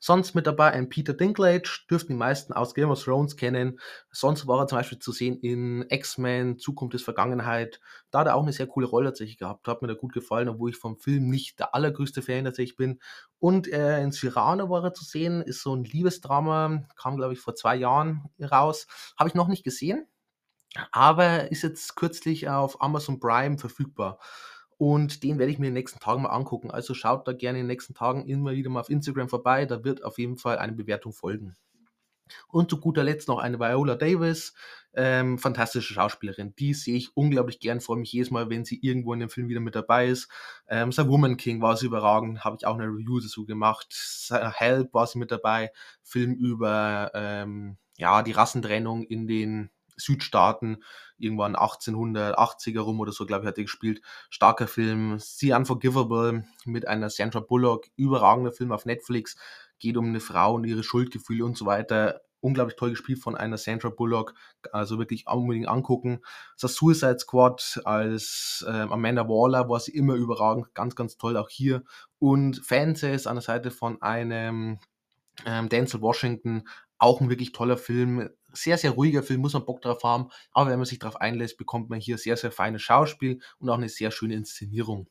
Sonst 0.00 0.34
mit 0.34 0.46
dabei 0.46 0.72
ein 0.72 0.88
Peter 0.88 1.14
Dinklage, 1.14 1.68
dürften 1.90 2.12
die 2.12 2.18
meisten 2.18 2.52
aus 2.52 2.74
Game 2.74 2.90
of 2.90 3.02
Thrones 3.02 3.36
kennen. 3.36 3.80
Sonst 4.10 4.46
war 4.46 4.60
er 4.60 4.66
zum 4.66 4.78
Beispiel 4.78 4.98
zu 4.98 5.12
sehen 5.12 5.38
in 5.40 5.84
X-Men, 5.88 6.58
Zukunft 6.58 6.94
ist 6.94 7.04
Vergangenheit. 7.04 7.80
Da 8.10 8.20
hat 8.20 8.26
er 8.26 8.34
auch 8.36 8.42
eine 8.42 8.52
sehr 8.52 8.66
coole 8.66 8.86
Rolle 8.86 9.08
tatsächlich 9.08 9.38
gehabt, 9.38 9.66
hat 9.68 9.82
mir 9.82 9.88
da 9.88 9.94
gut 9.94 10.12
gefallen, 10.12 10.48
obwohl 10.48 10.70
ich 10.70 10.76
vom 10.76 10.98
Film 10.98 11.28
nicht 11.28 11.58
der 11.58 11.74
allergrößte 11.74 12.22
Fan 12.22 12.44
tatsächlich 12.44 12.76
bin. 12.76 13.00
Und 13.38 13.68
äh, 13.68 14.02
in 14.02 14.12
Cyrano 14.12 14.70
war 14.70 14.84
er 14.84 14.94
zu 14.94 15.04
sehen, 15.04 15.42
ist 15.42 15.62
so 15.62 15.74
ein 15.74 15.84
Liebesdrama, 15.84 16.84
kam 16.96 17.16
glaube 17.16 17.34
ich 17.34 17.40
vor 17.40 17.54
zwei 17.54 17.76
Jahren 17.76 18.24
raus. 18.40 18.86
Habe 19.18 19.28
ich 19.28 19.34
noch 19.34 19.48
nicht 19.48 19.64
gesehen, 19.64 20.06
aber 20.92 21.50
ist 21.52 21.62
jetzt 21.62 21.96
kürzlich 21.96 22.48
auf 22.48 22.80
Amazon 22.82 23.20
Prime 23.20 23.58
verfügbar. 23.58 24.18
Und 24.84 25.22
den 25.22 25.38
werde 25.38 25.50
ich 25.50 25.58
mir 25.58 25.68
in 25.68 25.72
den 25.72 25.80
nächsten 25.80 25.98
Tagen 25.98 26.20
mal 26.20 26.28
angucken. 26.28 26.70
Also 26.70 26.92
schaut 26.92 27.26
da 27.26 27.32
gerne 27.32 27.58
in 27.58 27.64
den 27.64 27.68
nächsten 27.68 27.94
Tagen 27.94 28.26
immer 28.26 28.52
wieder 28.52 28.68
mal 28.68 28.80
auf 28.80 28.90
Instagram 28.90 29.30
vorbei, 29.30 29.64
da 29.64 29.82
wird 29.82 30.04
auf 30.04 30.18
jeden 30.18 30.36
Fall 30.36 30.58
eine 30.58 30.74
Bewertung 30.74 31.14
folgen. 31.14 31.56
Und 32.48 32.68
zu 32.68 32.78
guter 32.78 33.02
Letzt 33.02 33.26
noch 33.28 33.38
eine 33.38 33.58
Viola 33.58 33.94
Davis, 33.94 34.52
ähm, 34.92 35.38
fantastische 35.38 35.94
Schauspielerin. 35.94 36.54
Die 36.58 36.74
sehe 36.74 36.96
ich 36.96 37.16
unglaublich 37.16 37.60
gern, 37.60 37.80
freue 37.80 37.96
mich 37.96 38.12
jedes 38.12 38.30
Mal, 38.30 38.50
wenn 38.50 38.66
sie 38.66 38.78
irgendwo 38.82 39.14
in 39.14 39.20
dem 39.20 39.30
Film 39.30 39.48
wieder 39.48 39.60
mit 39.60 39.74
dabei 39.74 40.08
ist. 40.08 40.28
Ähm, 40.68 40.92
The 40.92 41.08
Woman 41.08 41.38
King 41.38 41.62
war 41.62 41.78
sie 41.78 41.86
überragend, 41.86 42.44
habe 42.44 42.56
ich 42.58 42.66
auch 42.66 42.74
eine 42.74 42.84
Review 42.84 43.20
dazu 43.20 43.46
gemacht. 43.46 43.88
Help 44.30 44.92
war 44.92 45.06
sie 45.06 45.18
mit 45.18 45.30
dabei, 45.30 45.70
Film 46.02 46.34
über 46.34 47.10
ähm, 47.14 47.78
ja, 47.96 48.22
die 48.22 48.32
Rassentrennung 48.32 49.04
in 49.04 49.26
den 49.26 49.70
Südstaaten, 49.96 50.82
irgendwann 51.18 51.56
1880er 51.56 52.80
rum 52.80 53.00
oder 53.00 53.12
so, 53.12 53.26
glaube 53.26 53.44
ich, 53.44 53.48
hat 53.48 53.58
er 53.58 53.64
gespielt. 53.64 54.00
Starker 54.30 54.66
Film. 54.66 55.18
The 55.18 55.52
Unforgivable 55.52 56.44
mit 56.64 56.88
einer 56.88 57.10
Sandra 57.10 57.40
Bullock, 57.40 57.86
überragender 57.96 58.52
Film 58.52 58.72
auf 58.72 58.86
Netflix 58.86 59.36
geht 59.78 59.96
um 59.96 60.06
eine 60.06 60.20
Frau 60.20 60.54
und 60.54 60.64
ihre 60.64 60.82
Schuldgefühle 60.82 61.44
und 61.44 61.56
so 61.56 61.66
weiter. 61.66 62.22
Unglaublich 62.40 62.76
toll 62.76 62.90
gespielt 62.90 63.20
von 63.20 63.36
einer 63.36 63.56
Sandra 63.56 63.88
Bullock, 63.88 64.34
also 64.72 64.98
wirklich 64.98 65.26
unbedingt 65.26 65.68
angucken. 65.68 66.20
Das 66.60 66.74
Suicide 66.74 67.18
Squad 67.18 67.80
als 67.84 68.64
ähm, 68.68 68.92
Amanda 68.92 69.28
Waller 69.28 69.68
war 69.68 69.80
sie 69.80 69.92
immer 69.92 70.14
überragend, 70.14 70.74
ganz, 70.74 70.94
ganz 70.94 71.16
toll 71.16 71.36
auch 71.36 71.48
hier. 71.48 71.82
Und 72.18 72.58
Fences 72.58 73.26
an 73.26 73.36
der 73.36 73.42
Seite 73.42 73.70
von 73.70 74.00
einem 74.02 74.78
ähm, 75.46 75.68
Denzel 75.70 76.02
Washington, 76.02 76.64
auch 76.98 77.20
ein 77.20 77.30
wirklich 77.30 77.52
toller 77.52 77.76
Film. 77.78 78.30
Sehr, 78.54 78.78
sehr 78.78 78.92
ruhiger 78.92 79.22
Film, 79.22 79.40
muss 79.40 79.52
man 79.52 79.66
Bock 79.66 79.82
drauf 79.82 80.02
haben. 80.04 80.28
Aber 80.52 80.70
wenn 80.70 80.78
man 80.78 80.86
sich 80.86 80.98
darauf 80.98 81.20
einlässt, 81.20 81.58
bekommt 81.58 81.90
man 81.90 82.00
hier 82.00 82.18
sehr, 82.18 82.36
sehr 82.36 82.52
feines 82.52 82.82
Schauspiel 82.82 83.40
und 83.58 83.68
auch 83.68 83.78
eine 83.78 83.88
sehr 83.88 84.10
schöne 84.10 84.34
Inszenierung. 84.34 85.08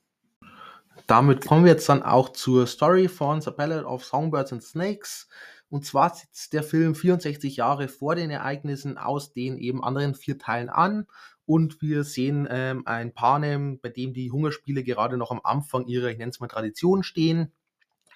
Damit 1.08 1.46
kommen 1.46 1.66
wir 1.66 1.72
jetzt 1.74 1.90
dann 1.90 2.04
auch 2.04 2.30
zur 2.30 2.68
Story 2.68 3.08
von 3.08 3.42
The 3.42 3.52
Ballad 3.52 3.86
of 3.86 4.06
Songbirds 4.06 4.54
and 4.54 4.64
Snakes. 4.64 5.28
Und 5.70 5.86
zwar 5.86 6.14
sitzt 6.14 6.54
der 6.54 6.64
Film 6.64 6.94
64 6.94 7.58
Jahre 7.58 7.88
vor 7.88 8.16
den 8.16 8.30
Ereignissen 8.30 8.98
aus 8.98 9.34
den 9.34 9.58
eben 9.58 9.84
anderen 9.84 10.14
vier 10.14 10.38
Teilen 10.38 10.70
an. 10.70 11.08
Und 11.46 11.82
wir 11.82 12.04
sehen 12.04 12.48
ähm, 12.50 12.84
ein 12.86 13.14
Panem, 13.14 13.80
bei 13.82 13.90
dem 13.90 14.14
die 14.14 14.32
Hungerspiele 14.32 14.84
gerade 14.84 15.18
noch 15.18 15.32
am 15.32 15.42
Anfang 15.44 15.88
ihrer, 15.88 16.08
ich 16.10 16.18
nenne 16.18 16.30
es 16.30 16.40
mal, 16.40 16.48
Tradition 16.48 17.04
stehen. 17.04 17.52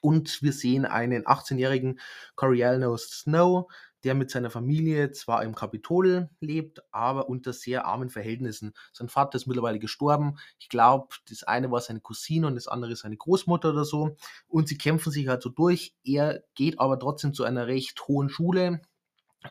Und 0.02 0.42
wir 0.42 0.54
sehen 0.54 0.86
einen 0.86 1.26
18-jährigen 1.26 2.00
Coriolanus 2.36 3.10
Snow, 3.10 3.68
der 4.08 4.16
mit 4.16 4.32
seiner 4.32 4.50
Familie 4.50 5.12
zwar 5.12 5.44
im 5.44 5.54
Kapitol 5.54 6.30
lebt, 6.40 6.82
aber 6.94 7.28
unter 7.28 7.52
sehr 7.52 7.86
armen 7.86 8.10
Verhältnissen. 8.10 8.72
Sein 8.94 9.10
Vater 9.10 9.36
ist 9.36 9.48
mittlerweile 9.48 9.80
gestorben. 9.80 10.38
Ich 10.60 10.70
glaube, 10.70 11.10
das 11.28 11.44
eine 11.44 11.70
war 11.72 11.82
seine 11.82 12.00
Cousine 12.00 12.48
und 12.48 12.56
das 12.56 12.70
andere 12.70 12.96
seine 12.96 13.18
Großmutter 13.18 13.72
oder 13.72 13.84
so. 13.84 14.16
Und 14.48 14.70
sie 14.70 14.78
kämpfen 14.78 15.12
sich 15.12 15.28
halt 15.28 15.44
so 15.44 15.50
durch. 15.50 15.94
Er 16.06 16.42
geht 16.56 16.80
aber 16.80 16.98
trotzdem 16.98 17.34
zu 17.34 17.44
einer 17.44 17.68
recht 17.68 18.08
hohen 18.08 18.30
Schule, 18.30 18.80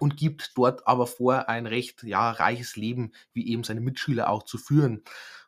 und 0.01 0.17
gibt 0.17 0.53
dort 0.57 0.87
aber 0.87 1.07
vor, 1.07 1.49
ein 1.49 1.67
recht 1.67 2.03
ja, 2.03 2.31
reiches 2.31 2.77
Leben, 2.77 3.13
wie 3.33 3.49
eben 3.49 3.63
seine 3.63 3.81
Mitschüler 3.81 4.31
auch 4.31 4.43
zu 4.43 4.59
führen. 4.59 5.03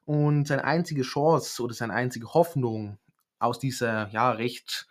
Und 0.04 0.46
seine 0.48 0.64
einzige 0.64 1.02
Chance 1.02 1.62
oder 1.62 1.74
seine 1.74 1.94
einzige 1.94 2.32
Hoffnung 2.34 2.98
aus 3.38 3.58
dieser 3.58 4.08
ja 4.10 4.30
recht 4.30 4.86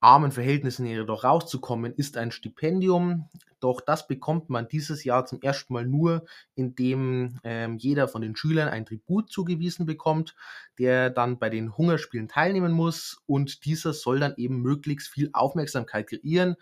armen 0.00 0.32
Verhältnissen 0.32 0.86
jedoch 0.86 1.24
rauszukommen, 1.24 1.92
ist 1.94 2.16
ein 2.16 2.30
Stipendium. 2.30 3.28
Doch 3.60 3.80
das 3.80 4.06
bekommt 4.06 4.50
man 4.50 4.68
dieses 4.68 5.04
Jahr 5.04 5.24
zum 5.24 5.40
ersten 5.40 5.72
Mal 5.72 5.86
nur, 5.86 6.24
indem 6.54 7.38
ähm, 7.42 7.78
jeder 7.78 8.06
von 8.06 8.20
den 8.20 8.36
Schülern 8.36 8.68
ein 8.68 8.84
Tribut 8.84 9.30
zugewiesen 9.30 9.86
bekommt, 9.86 10.34
der 10.78 11.10
dann 11.10 11.38
bei 11.38 11.48
den 11.48 11.76
Hungerspielen 11.76 12.28
teilnehmen 12.28 12.72
muss 12.72 13.22
und 13.26 13.64
dieser 13.64 13.94
soll 13.94 14.20
dann 14.20 14.34
eben 14.36 14.60
möglichst 14.60 15.08
viel 15.08 15.30
Aufmerksamkeit 15.32 16.08
kreieren 16.08 16.56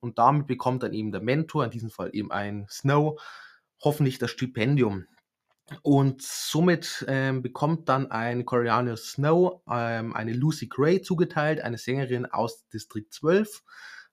und 0.00 0.18
damit 0.18 0.46
bekommt 0.46 0.82
dann 0.82 0.92
eben 0.92 1.12
der 1.12 1.20
Mentor, 1.20 1.64
in 1.64 1.70
diesem 1.70 1.90
Fall 1.90 2.10
eben 2.12 2.30
ein 2.32 2.66
Snow, 2.68 3.20
hoffentlich 3.82 4.18
das 4.18 4.30
Stipendium. 4.30 5.06
Und 5.82 6.22
somit 6.22 7.04
ähm, 7.08 7.42
bekommt 7.42 7.88
dann 7.88 8.10
ein 8.10 8.44
Coriolanus 8.44 9.12
Snow 9.12 9.62
ähm, 9.68 10.14
eine 10.14 10.32
Lucy 10.32 10.68
Gray 10.68 11.02
zugeteilt, 11.02 11.60
eine 11.60 11.76
Sängerin 11.78 12.26
aus 12.26 12.68
Distrikt 12.68 13.12
12. 13.12 13.64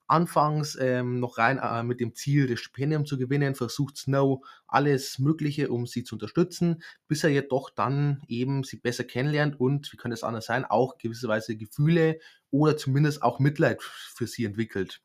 Anfangs 0.06 0.76
ähm, 0.78 1.20
noch 1.20 1.38
rein 1.38 1.58
äh, 1.58 1.82
mit 1.82 2.00
dem 2.00 2.14
Ziel, 2.14 2.46
das 2.46 2.60
Stipendium 2.60 3.06
zu 3.06 3.16
gewinnen, 3.16 3.54
versucht 3.54 3.96
Snow 3.96 4.44
alles 4.66 5.18
Mögliche, 5.18 5.70
um 5.70 5.86
sie 5.86 6.04
zu 6.04 6.16
unterstützen, 6.16 6.82
bis 7.08 7.24
er 7.24 7.30
jedoch 7.30 7.70
dann 7.70 8.22
eben 8.26 8.64
sie 8.64 8.76
besser 8.76 9.04
kennenlernt 9.04 9.58
und, 9.58 9.92
wie 9.92 9.96
könnte 9.96 10.14
es 10.14 10.24
anders 10.24 10.46
sein, 10.46 10.64
auch 10.64 10.98
gewisserweise 10.98 11.56
Gefühle 11.56 12.18
oder 12.50 12.76
zumindest 12.76 13.22
auch 13.22 13.38
Mitleid 13.38 13.80
für 13.82 14.26
sie 14.26 14.44
entwickelt. 14.44 15.00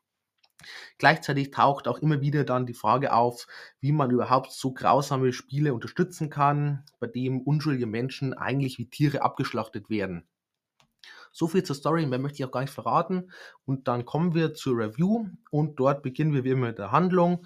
Gleichzeitig 0.98 1.52
taucht 1.52 1.88
auch 1.88 2.00
immer 2.00 2.22
wieder 2.22 2.44
dann 2.44 2.66
die 2.66 2.74
Frage 2.74 3.14
auf, 3.14 3.48
wie 3.80 3.92
man 3.92 4.12
überhaupt 4.12 4.52
so 4.52 4.74
grausame 4.74 5.34
Spiele 5.34 5.74
unterstützen 5.74 6.30
kann, 6.30 6.86
bei 7.00 7.08
dem 7.08 7.42
unschuldige 7.42 7.88
Menschen 7.88 8.34
eigentlich 8.34 8.78
wie 8.78 8.90
Tiere 8.90 9.22
abgeschlachtet 9.22 9.90
werden. 9.90 10.28
So 11.32 11.48
viel 11.48 11.64
zur 11.64 11.76
Story, 11.76 12.06
mehr 12.06 12.20
möchte 12.20 12.40
ich 12.40 12.46
auch 12.46 12.52
gar 12.52 12.62
nicht 12.62 12.74
verraten. 12.74 13.32
Und 13.66 13.88
dann 13.88 14.06
kommen 14.06 14.34
wir 14.34 14.54
zur 14.54 14.78
Review 14.78 15.28
und 15.52 15.80
dort 15.80 16.02
beginnen 16.02 16.34
wir 16.34 16.44
wie 16.44 16.50
immer 16.50 16.68
mit 16.68 16.80
der 16.80 16.92
Handlung. 16.92 17.46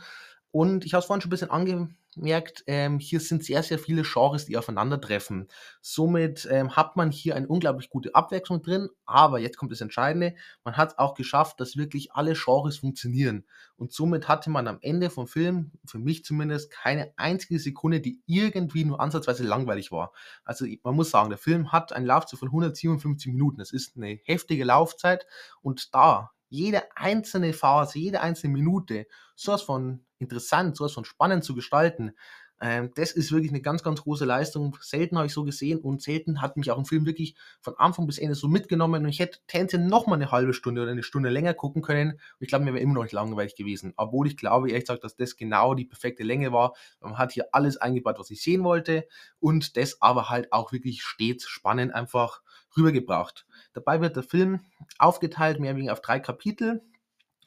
Und 0.53 0.85
ich 0.85 0.93
habe 0.93 0.99
es 0.99 1.07
vorhin 1.07 1.19
schon 1.19 1.29
ein 1.29 1.31
bisschen 1.31 1.49
ange 1.49 1.89
merkt, 2.15 2.63
ähm, 2.67 2.99
hier 2.99 3.19
sind 3.19 3.43
sehr, 3.43 3.63
sehr 3.63 3.79
viele 3.79 4.03
Genres, 4.03 4.45
die 4.45 4.55
aufeinandertreffen. 4.55 5.47
Somit 5.81 6.47
ähm, 6.47 6.75
hat 6.75 6.95
man 6.95 7.09
hier 7.09 7.35
eine 7.35 7.47
unglaublich 7.47 7.89
gute 7.89 8.13
Abwechslung 8.13 8.61
drin, 8.61 8.87
aber 9.07 9.39
jetzt 9.39 9.57
kommt 9.57 9.71
das 9.71 9.81
Entscheidende, 9.81 10.35
man 10.63 10.77
hat 10.77 10.91
es 10.91 10.99
auch 10.99 11.15
geschafft, 11.15 11.59
dass 11.59 11.75
wirklich 11.75 12.13
alle 12.13 12.35
Genres 12.35 12.77
funktionieren. 12.77 13.45
Und 13.77 13.93
somit 13.93 14.27
hatte 14.27 14.51
man 14.51 14.67
am 14.67 14.77
Ende 14.81 15.09
vom 15.09 15.25
Film, 15.25 15.71
für 15.87 15.97
mich 15.97 16.23
zumindest, 16.23 16.69
keine 16.69 17.11
einzige 17.17 17.57
Sekunde, 17.57 17.99
die 17.99 18.21
irgendwie 18.27 18.85
nur 18.85 18.99
ansatzweise 18.99 19.43
langweilig 19.43 19.91
war. 19.91 20.13
Also 20.45 20.67
man 20.83 20.93
muss 20.93 21.09
sagen, 21.09 21.29
der 21.29 21.39
Film 21.39 21.71
hat 21.71 21.93
eine 21.93 22.05
Laufzeit 22.05 22.37
von 22.37 22.49
157 22.49 23.31
Minuten. 23.31 23.57
Das 23.57 23.71
ist 23.71 23.97
eine 23.97 24.19
heftige 24.23 24.65
Laufzeit 24.65 25.25
und 25.63 25.95
da 25.95 26.29
jede 26.53 26.95
einzelne 26.95 27.51
Phase, 27.51 27.97
jede 27.97 28.21
einzelne 28.21 28.53
Minute 28.53 29.07
sowas 29.35 29.63
von 29.63 30.05
interessant, 30.19 30.77
sowas 30.77 30.93
von 30.93 31.03
spannend 31.03 31.43
zu 31.43 31.55
gestalten. 31.55 32.13
Ähm, 32.61 32.91
das 32.93 33.11
ist 33.11 33.31
wirklich 33.31 33.51
eine 33.51 33.63
ganz, 33.63 33.81
ganz 33.81 34.03
große 34.03 34.23
Leistung. 34.23 34.77
Selten 34.79 35.17
habe 35.17 35.25
ich 35.25 35.33
so 35.33 35.43
gesehen 35.43 35.79
und 35.79 36.03
selten 36.03 36.41
hat 36.43 36.55
mich 36.55 36.69
auch 36.69 36.77
ein 36.77 36.85
Film 36.85 37.07
wirklich 37.07 37.35
von 37.59 37.73
Anfang 37.77 38.05
bis 38.05 38.19
Ende 38.19 38.35
so 38.35 38.47
mitgenommen. 38.47 39.03
Und 39.03 39.09
ich 39.09 39.17
hätte 39.17 39.39
tendenziell 39.47 39.81
noch 39.81 40.05
mal 40.05 40.13
eine 40.13 40.29
halbe 40.29 40.53
Stunde 40.53 40.83
oder 40.83 40.91
eine 40.91 41.01
Stunde 41.01 41.29
länger 41.29 41.55
gucken 41.55 41.81
können. 41.81 42.11
Und 42.11 42.19
ich 42.41 42.49
glaube, 42.49 42.65
mir 42.65 42.73
wäre 42.73 42.83
immer 42.83 42.93
noch 42.93 43.03
nicht 43.03 43.13
langweilig 43.13 43.55
gewesen. 43.55 43.93
Obwohl 43.97 44.27
ich 44.27 44.37
glaube, 44.37 44.69
ehrlich 44.69 44.83
gesagt, 44.83 45.03
dass 45.03 45.15
das 45.15 45.35
genau 45.35 45.73
die 45.73 45.85
perfekte 45.85 46.21
Länge 46.23 46.53
war. 46.53 46.73
Man 47.01 47.17
hat 47.17 47.31
hier 47.31 47.47
alles 47.51 47.77
eingebaut, 47.77 48.19
was 48.19 48.29
ich 48.29 48.43
sehen 48.43 48.63
wollte. 48.63 49.07
Und 49.39 49.75
das 49.75 50.03
aber 50.03 50.29
halt 50.29 50.53
auch 50.53 50.71
wirklich 50.71 51.01
stets 51.01 51.47
spannend 51.47 51.95
einfach 51.95 52.43
rübergebracht. 52.77 53.45
Dabei 53.73 54.01
wird 54.01 54.15
der 54.15 54.23
Film 54.23 54.61
aufgeteilt, 54.97 55.59
mehr 55.59 55.71
oder 55.71 55.77
weniger 55.77 55.93
auf 55.93 56.01
drei 56.01 56.19
Kapitel. 56.19 56.81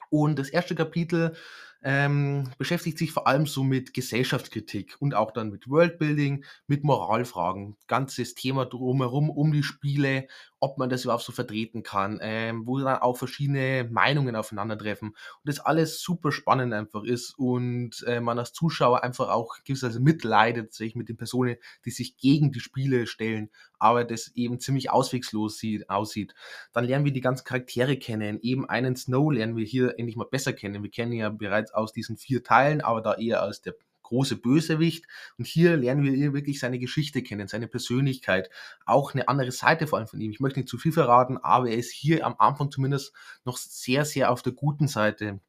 Und 0.08 0.38
das 0.38 0.48
erste 0.48 0.74
Kapitel 0.74 1.34
ähm, 1.82 2.50
beschäftigt 2.58 2.98
sich 2.98 3.12
vor 3.12 3.26
allem 3.26 3.46
so 3.46 3.62
mit 3.62 3.94
Gesellschaftskritik 3.94 4.96
und 4.98 5.14
auch 5.14 5.30
dann 5.30 5.50
mit 5.50 5.68
Worldbuilding, 5.68 6.44
mit 6.66 6.84
Moralfragen. 6.84 7.76
Ganzes 7.86 8.34
Thema 8.34 8.66
drumherum, 8.66 9.30
um 9.30 9.52
die 9.52 9.62
Spiele, 9.62 10.26
ob 10.60 10.78
man 10.78 10.88
das 10.88 11.04
überhaupt 11.04 11.24
so 11.24 11.32
vertreten 11.32 11.82
kann, 11.82 12.18
ähm, 12.22 12.66
wo 12.66 12.78
dann 12.78 12.98
auch 12.98 13.16
verschiedene 13.16 13.88
Meinungen 13.90 14.36
aufeinandertreffen 14.36 15.10
und 15.10 15.16
das 15.44 15.60
alles 15.60 16.00
super 16.00 16.32
spannend 16.32 16.72
einfach 16.72 17.04
ist 17.04 17.34
und 17.38 18.02
äh, 18.06 18.20
man 18.20 18.38
als 18.38 18.52
Zuschauer 18.52 19.02
einfach 19.02 19.28
auch 19.28 19.56
gewisserweise 19.64 20.00
mitleidet 20.00 20.72
sich 20.72 20.94
mit 20.94 21.08
den 21.08 21.16
Personen, 21.16 21.56
die 21.84 21.90
sich 21.90 22.16
gegen 22.16 22.52
die 22.52 22.60
Spiele 22.60 23.06
stellen, 23.06 23.50
aber 23.78 24.04
das 24.04 24.28
eben 24.34 24.58
ziemlich 24.60 24.90
auswegslos 24.90 25.58
sieht, 25.58 25.90
aussieht. 25.90 26.34
Dann 26.72 26.84
lernen 26.84 27.04
wir 27.04 27.12
die 27.12 27.20
ganzen 27.20 27.44
Charaktere 27.44 27.96
kennen, 27.98 28.38
eben 28.40 28.68
einen 28.68 28.96
Snow 28.96 29.32
lernen 29.32 29.56
wir 29.56 29.64
hier 29.64 29.98
endlich 29.98 30.16
mal 30.16 30.26
besser 30.30 30.52
kennen. 30.52 30.82
Wir 30.82 30.90
kennen 30.90 31.12
ja 31.12 31.28
bereits 31.28 31.72
aus 31.72 31.92
diesen 31.92 32.16
vier 32.16 32.42
Teilen, 32.42 32.80
aber 32.80 33.02
da 33.02 33.14
eher 33.14 33.42
als 33.42 33.60
der 33.60 33.74
große 34.06 34.36
Bösewicht. 34.36 35.06
Und 35.38 35.46
hier 35.46 35.76
lernen 35.76 36.04
wir 36.04 36.32
wirklich 36.32 36.58
seine 36.58 36.78
Geschichte 36.78 37.22
kennen, 37.22 37.48
seine 37.48 37.68
Persönlichkeit, 37.68 38.50
auch 38.84 39.14
eine 39.14 39.28
andere 39.28 39.52
Seite 39.52 39.86
vor 39.86 39.98
allem 39.98 40.08
von 40.08 40.20
ihm. 40.20 40.30
Ich 40.30 40.40
möchte 40.40 40.58
nicht 40.58 40.68
zu 40.68 40.78
viel 40.78 40.92
verraten, 40.92 41.38
aber 41.38 41.68
er 41.68 41.76
ist 41.76 41.92
hier 41.92 42.24
am 42.24 42.36
Anfang 42.38 42.70
zumindest 42.70 43.12
noch 43.44 43.56
sehr, 43.56 44.04
sehr 44.04 44.30
auf 44.30 44.42
der 44.42 44.52
guten 44.52 44.88
Seite. 44.88 45.40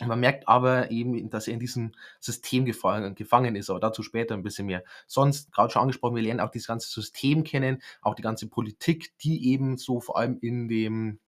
Man 0.00 0.20
merkt 0.20 0.48
aber 0.48 0.90
eben, 0.90 1.28
dass 1.30 1.46
er 1.46 1.54
in 1.54 1.60
diesem 1.60 1.92
System 2.18 2.64
gefangen, 2.64 3.14
gefangen 3.14 3.56
ist, 3.56 3.68
aber 3.68 3.80
dazu 3.80 4.02
später 4.02 4.34
ein 4.34 4.42
bisschen 4.42 4.66
mehr. 4.66 4.82
Sonst, 5.06 5.52
gerade 5.52 5.70
schon 5.72 5.82
angesprochen, 5.82 6.16
wir 6.16 6.22
lernen 6.22 6.40
auch 6.40 6.50
dieses 6.50 6.68
ganze 6.68 6.88
System 6.88 7.44
kennen, 7.44 7.82
auch 8.00 8.14
die 8.14 8.22
ganze 8.22 8.48
Politik, 8.48 9.12
die 9.18 9.50
eben 9.50 9.76
so 9.76 10.00
vor 10.00 10.18
allem 10.18 10.38
in 10.40 10.68
dem 10.68 11.20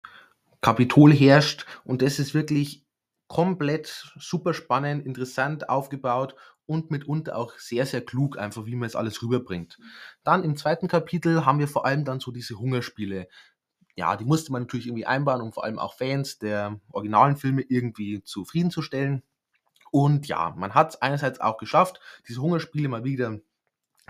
Kapitol 0.60 1.12
herrscht. 1.12 1.66
Und 1.84 2.00
das 2.00 2.18
ist 2.18 2.32
wirklich 2.32 2.84
komplett 3.28 4.12
super 4.18 4.54
spannend, 4.54 5.04
interessant 5.06 5.68
aufgebaut 5.68 6.34
und 6.66 6.90
mitunter 6.90 7.36
auch 7.36 7.58
sehr, 7.58 7.86
sehr 7.86 8.04
klug, 8.04 8.38
einfach 8.38 8.66
wie 8.66 8.76
man 8.76 8.86
es 8.86 8.96
alles 8.96 9.22
rüberbringt. 9.22 9.78
Dann 10.22 10.44
im 10.44 10.56
zweiten 10.56 10.88
Kapitel 10.88 11.44
haben 11.44 11.58
wir 11.58 11.68
vor 11.68 11.86
allem 11.86 12.04
dann 12.04 12.20
so 12.20 12.30
diese 12.30 12.58
Hungerspiele. 12.58 13.28
Ja, 13.96 14.16
die 14.16 14.24
musste 14.24 14.52
man 14.52 14.62
natürlich 14.62 14.86
irgendwie 14.86 15.06
einbauen, 15.06 15.40
um 15.40 15.52
vor 15.52 15.64
allem 15.64 15.78
auch 15.78 15.94
Fans 15.94 16.38
der 16.38 16.80
originalen 16.90 17.36
Filme 17.36 17.62
irgendwie 17.62 18.22
zufriedenzustellen. 18.22 19.22
Und 19.90 20.26
ja, 20.26 20.52
man 20.56 20.74
hat 20.74 20.90
es 20.90 21.02
einerseits 21.02 21.40
auch 21.40 21.56
geschafft, 21.56 22.00
diese 22.26 22.42
Hungerspiele 22.42 22.88
mal 22.88 23.04
wieder 23.04 23.38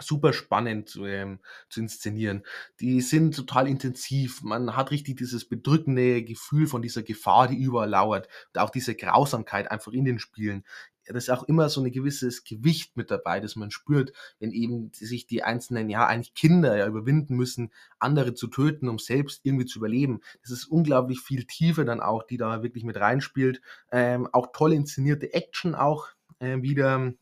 super 0.01 0.33
spannend 0.33 0.89
zu, 0.89 1.05
ähm, 1.05 1.41
zu 1.69 1.81
inszenieren. 1.81 2.45
Die 2.81 3.01
sind 3.01 3.37
total 3.37 3.69
intensiv. 3.69 4.43
Man 4.43 4.77
hat 4.77 4.91
richtig 4.91 5.17
dieses 5.17 5.49
bedrückende 5.49 6.23
Gefühl 6.23 6.67
von 6.67 6.83
dieser 6.83 7.03
Gefahr, 7.03 7.49
die 7.49 7.57
überall 7.57 7.91
lauert. 7.91 8.29
Und 8.53 8.61
auch 8.61 8.71
diese 8.71 8.95
Grausamkeit 8.95 9.71
einfach 9.71 9.93
in 9.93 10.05
den 10.05 10.19
Spielen. 10.19 10.65
Da 11.07 11.15
ist 11.19 11.31
auch 11.31 11.43
immer 11.45 11.69
so 11.69 11.83
ein 11.83 11.93
gewisses 11.93 12.45
Gewicht 12.45 12.97
mit 12.97 13.11
dabei, 13.11 13.41
das 13.41 13.57
man 13.57 13.71
spürt, 13.71 14.13
wenn 14.39 14.53
eben 14.53 14.91
sich 14.95 15.27
die 15.27 15.43
einzelnen, 15.43 15.91
ja, 15.91 16.07
eigentlich 16.07 16.33
Kinder 16.33 16.77
ja 16.77 16.87
überwinden 16.87 17.37
müssen, 17.37 17.73
andere 17.99 18.33
zu 18.33 18.47
töten, 18.47 18.89
um 18.89 18.99
selbst 18.99 19.41
irgendwie 19.43 19.67
zu 19.67 19.81
überleben. 19.81 20.21
Das 20.41 20.51
ist 20.51 20.65
unglaublich 20.65 21.21
viel 21.21 21.45
Tiefe 21.45 21.85
dann 21.85 22.01
auch, 22.01 22.23
die 22.23 22.39
da 22.39 22.63
wirklich 22.63 22.85
mit 22.85 22.97
reinspielt. 22.97 23.61
Ähm, 23.93 24.29
auch 24.33 24.49
toll 24.55 24.73
inszenierte 24.73 25.35
Action 25.35 25.75
auch 25.75 26.09
äh, 26.39 26.63
wieder. 26.63 27.13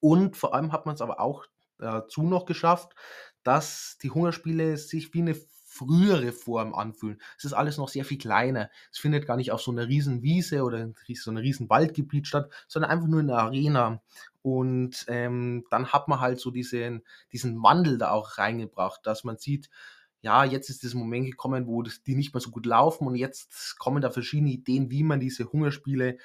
Und 0.00 0.36
vor 0.36 0.54
allem 0.54 0.72
hat 0.72 0.84
man 0.84 0.94
es 0.94 1.00
aber 1.00 1.18
auch 1.20 1.46
dazu 1.78 2.22
noch 2.22 2.46
geschafft, 2.46 2.94
dass 3.42 3.98
die 4.02 4.10
Hungerspiele 4.10 4.76
sich 4.76 5.14
wie 5.14 5.22
eine 5.22 5.36
frühere 5.78 6.32
Form 6.32 6.74
anfühlen. 6.74 7.20
Es 7.36 7.44
ist 7.44 7.52
alles 7.52 7.78
noch 7.78 7.88
sehr 7.88 8.04
viel 8.04 8.18
kleiner. 8.18 8.70
Es 8.90 8.98
findet 8.98 9.26
gar 9.26 9.36
nicht 9.36 9.52
auf 9.52 9.60
so 9.60 9.70
einer 9.70 9.86
riesen 9.86 10.22
Wiese 10.22 10.64
oder 10.64 10.90
so 11.14 11.30
einem 11.30 11.38
riesen 11.38 11.70
Waldgebiet 11.70 12.26
statt, 12.26 12.50
sondern 12.66 12.90
einfach 12.90 13.06
nur 13.06 13.20
in 13.20 13.28
der 13.28 13.38
Arena. 13.38 14.02
Und 14.42 15.04
ähm, 15.08 15.64
dann 15.70 15.92
hat 15.92 16.08
man 16.08 16.20
halt 16.20 16.40
so 16.40 16.50
diesen, 16.50 17.04
diesen 17.32 17.62
Wandel 17.62 17.98
da 17.98 18.10
auch 18.10 18.38
reingebracht, 18.38 19.06
dass 19.06 19.22
man 19.24 19.36
sieht, 19.36 19.70
ja, 20.20 20.44
jetzt 20.44 20.68
ist 20.68 20.82
das 20.82 20.94
Moment 20.94 21.26
gekommen, 21.26 21.66
wo 21.66 21.82
die 21.82 22.16
nicht 22.16 22.34
mehr 22.34 22.40
so 22.40 22.50
gut 22.50 22.66
laufen 22.66 23.06
und 23.06 23.14
jetzt 23.14 23.78
kommen 23.78 24.02
da 24.02 24.10
verschiedene 24.10 24.50
Ideen, 24.50 24.90
wie 24.90 25.04
man 25.04 25.20
diese 25.20 25.52
Hungerspiele 25.52 26.18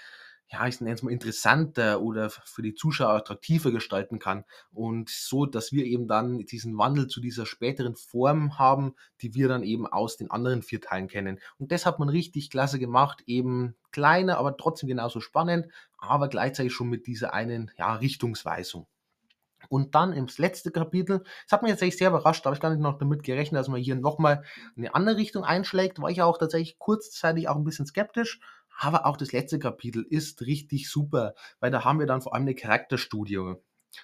ja, 0.47 0.67
ich 0.67 0.79
nenne 0.81 0.93
es 0.93 1.01
mal 1.01 1.11
interessanter 1.11 2.01
oder 2.01 2.29
für 2.29 2.61
die 2.61 2.75
Zuschauer 2.75 3.13
attraktiver 3.13 3.71
gestalten 3.71 4.19
kann. 4.19 4.45
Und 4.71 5.09
so, 5.09 5.45
dass 5.45 5.71
wir 5.71 5.85
eben 5.85 6.07
dann 6.07 6.39
diesen 6.39 6.77
Wandel 6.77 7.07
zu 7.07 7.21
dieser 7.21 7.45
späteren 7.45 7.95
Form 7.95 8.59
haben, 8.59 8.93
die 9.21 9.33
wir 9.33 9.47
dann 9.47 9.63
eben 9.63 9.87
aus 9.87 10.15
den 10.15 10.29
anderen 10.29 10.61
vier 10.61 10.79
Teilen 10.79 11.07
kennen. 11.07 11.39
Und 11.57 11.71
das 11.71 11.85
hat 11.85 11.97
man 11.97 12.09
richtig 12.09 12.51
klasse 12.51 12.77
gemacht, 12.77 13.23
eben 13.25 13.75
kleiner, 13.91 14.37
aber 14.37 14.55
trotzdem 14.55 14.89
genauso 14.89 15.21
spannend, 15.21 15.67
aber 15.97 16.27
gleichzeitig 16.27 16.73
schon 16.73 16.89
mit 16.89 17.07
dieser 17.07 17.33
einen 17.33 17.71
ja, 17.77 17.95
Richtungsweisung. 17.95 18.85
Und 19.69 19.95
dann 19.95 20.13
ins 20.13 20.37
letzte 20.37 20.71
Kapitel, 20.71 21.23
das 21.45 21.51
hat 21.51 21.63
mich 21.63 21.81
echt 21.81 21.97
sehr 21.97 22.09
überrascht, 22.09 22.45
da 22.45 22.49
habe 22.49 22.55
ich 22.55 22.61
gar 22.61 22.69
nicht 22.69 22.81
noch 22.81 22.97
damit 22.97 23.23
gerechnet, 23.23 23.59
dass 23.59 23.69
man 23.69 23.81
hier 23.81 23.95
nochmal 23.95 24.43
eine 24.77 24.93
andere 24.93 25.17
Richtung 25.17 25.43
einschlägt, 25.43 26.01
war 26.01 26.09
ich 26.09 26.21
auch 26.21 26.37
tatsächlich 26.37 26.77
kurzzeitig 26.79 27.47
auch 27.47 27.55
ein 27.55 27.63
bisschen 27.63 27.85
skeptisch, 27.85 28.39
aber 28.77 29.05
auch 29.05 29.17
das 29.17 29.31
letzte 29.31 29.59
Kapitel 29.59 30.05
ist 30.09 30.41
richtig 30.41 30.89
super, 30.89 31.35
weil 31.59 31.71
da 31.71 31.83
haben 31.83 31.99
wir 31.99 32.07
dann 32.07 32.21
vor 32.21 32.33
allem 32.33 32.43
eine 32.43 32.55
Charakterstudie. 32.55 33.55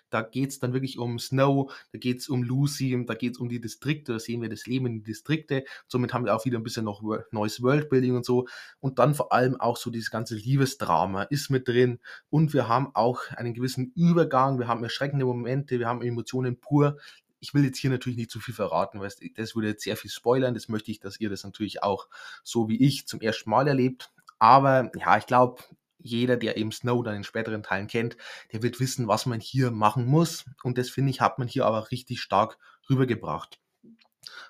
Da 0.09 0.21
geht 0.21 0.49
es 0.51 0.59
dann 0.59 0.73
wirklich 0.73 0.97
um 0.97 1.19
Snow, 1.19 1.71
da 1.91 1.99
geht 1.99 2.19
es 2.19 2.29
um 2.29 2.43
Lucy, 2.43 3.05
da 3.05 3.15
geht 3.15 3.33
es 3.33 3.39
um 3.39 3.49
die 3.49 3.59
Distrikte, 3.59 4.13
da 4.13 4.19
sehen 4.19 4.41
wir 4.41 4.49
das 4.49 4.65
Leben 4.65 4.85
in 4.85 4.93
den 4.99 5.03
Distrikte. 5.03 5.63
Somit 5.87 6.13
haben 6.13 6.25
wir 6.25 6.35
auch 6.35 6.45
wieder 6.45 6.59
ein 6.59 6.63
bisschen 6.63 6.85
noch 6.85 7.01
neues 7.31 7.61
Worldbuilding 7.61 8.15
und 8.15 8.25
so. 8.25 8.47
Und 8.79 8.99
dann 8.99 9.15
vor 9.15 9.33
allem 9.33 9.59
auch 9.59 9.77
so 9.77 9.89
dieses 9.89 10.11
ganze 10.11 10.35
Liebesdrama 10.35 11.23
ist 11.23 11.49
mit 11.49 11.67
drin. 11.67 11.99
Und 12.29 12.53
wir 12.53 12.67
haben 12.67 12.91
auch 12.93 13.21
einen 13.31 13.53
gewissen 13.53 13.91
Übergang, 13.95 14.59
wir 14.59 14.67
haben 14.67 14.83
erschreckende 14.83 15.25
Momente, 15.25 15.79
wir 15.79 15.87
haben 15.87 16.01
Emotionen 16.01 16.59
pur. 16.59 16.97
Ich 17.41 17.53
will 17.53 17.63
jetzt 17.63 17.77
hier 17.77 17.89
natürlich 17.89 18.17
nicht 18.17 18.31
zu 18.31 18.41
viel 18.41 18.53
verraten, 18.53 18.99
weil 18.99 19.09
das 19.35 19.55
würde 19.55 19.69
jetzt 19.69 19.83
sehr 19.83 19.95
viel 19.95 20.11
spoilern. 20.11 20.53
Das 20.53 20.67
möchte 20.67 20.91
ich, 20.91 20.99
dass 20.99 21.19
ihr 21.19 21.29
das 21.29 21.45
natürlich 21.45 21.83
auch 21.83 22.09
so 22.43 22.67
wie 22.67 22.85
ich 22.85 23.07
zum 23.07 23.21
ersten 23.21 23.49
Mal 23.49 23.67
erlebt. 23.67 24.11
Aber 24.39 24.91
ja, 24.95 25.17
ich 25.17 25.25
glaube, 25.25 25.61
jeder, 25.99 26.37
der 26.37 26.57
eben 26.57 26.71
Snow 26.71 27.03
dann 27.03 27.17
in 27.17 27.23
späteren 27.23 27.63
Teilen 27.63 27.87
kennt, 27.87 28.17
der 28.53 28.63
wird 28.63 28.79
wissen, 28.79 29.07
was 29.07 29.25
man 29.25 29.39
hier 29.39 29.71
machen 29.71 30.05
muss. 30.05 30.45
Und 30.63 30.77
das 30.77 30.89
finde 30.89 31.11
ich, 31.11 31.21
hat 31.21 31.39
man 31.39 31.47
hier 31.47 31.65
aber 31.65 31.91
richtig 31.91 32.21
stark 32.21 32.57
rübergebracht. 32.89 33.59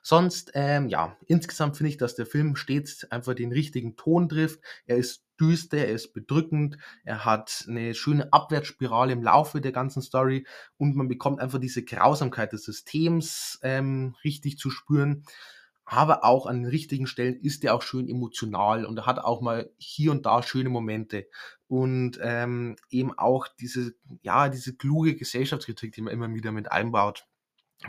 Sonst, 0.01 0.51
ähm, 0.53 0.89
ja, 0.89 1.17
insgesamt 1.27 1.77
finde 1.77 1.89
ich, 1.89 1.97
dass 1.97 2.15
der 2.15 2.25
Film 2.25 2.55
stets 2.55 3.09
einfach 3.11 3.33
den 3.33 3.51
richtigen 3.51 3.95
Ton 3.95 4.29
trifft. 4.29 4.59
Er 4.85 4.97
ist 4.97 5.25
düster, 5.39 5.77
er 5.77 5.93
ist 5.93 6.13
bedrückend, 6.13 6.77
er 7.03 7.25
hat 7.25 7.65
eine 7.67 7.93
schöne 7.93 8.31
Abwärtsspirale 8.33 9.13
im 9.13 9.23
Laufe 9.23 9.61
der 9.61 9.71
ganzen 9.71 10.01
Story 10.01 10.45
und 10.77 10.95
man 10.95 11.07
bekommt 11.07 11.39
einfach 11.39 11.59
diese 11.59 11.83
Grausamkeit 11.83 12.51
des 12.51 12.63
Systems 12.63 13.59
ähm, 13.61 14.15
richtig 14.23 14.57
zu 14.57 14.69
spüren 14.69 15.23
aber 15.91 16.23
auch 16.23 16.45
an 16.45 16.61
den 16.61 16.69
richtigen 16.69 17.07
Stellen 17.07 17.35
ist 17.41 17.63
er 17.63 17.73
auch 17.73 17.81
schön 17.81 18.07
emotional 18.07 18.85
und 18.85 18.97
er 18.97 19.05
hat 19.07 19.17
auch 19.17 19.41
mal 19.41 19.71
hier 19.79 20.11
und 20.11 20.23
da 20.23 20.43
schöne 20.43 20.69
Momente 20.69 21.27
und 21.67 22.19
ähm, 22.21 22.75
eben 22.91 23.17
auch 23.17 23.47
diese, 23.47 23.95
ja, 24.21 24.49
diese 24.49 24.75
kluge 24.75 25.15
Gesellschaftskritik, 25.15 25.93
die 25.93 26.01
man 26.01 26.13
immer 26.13 26.31
wieder 26.31 26.51
mit 26.51 26.71
einbaut. 26.71 27.25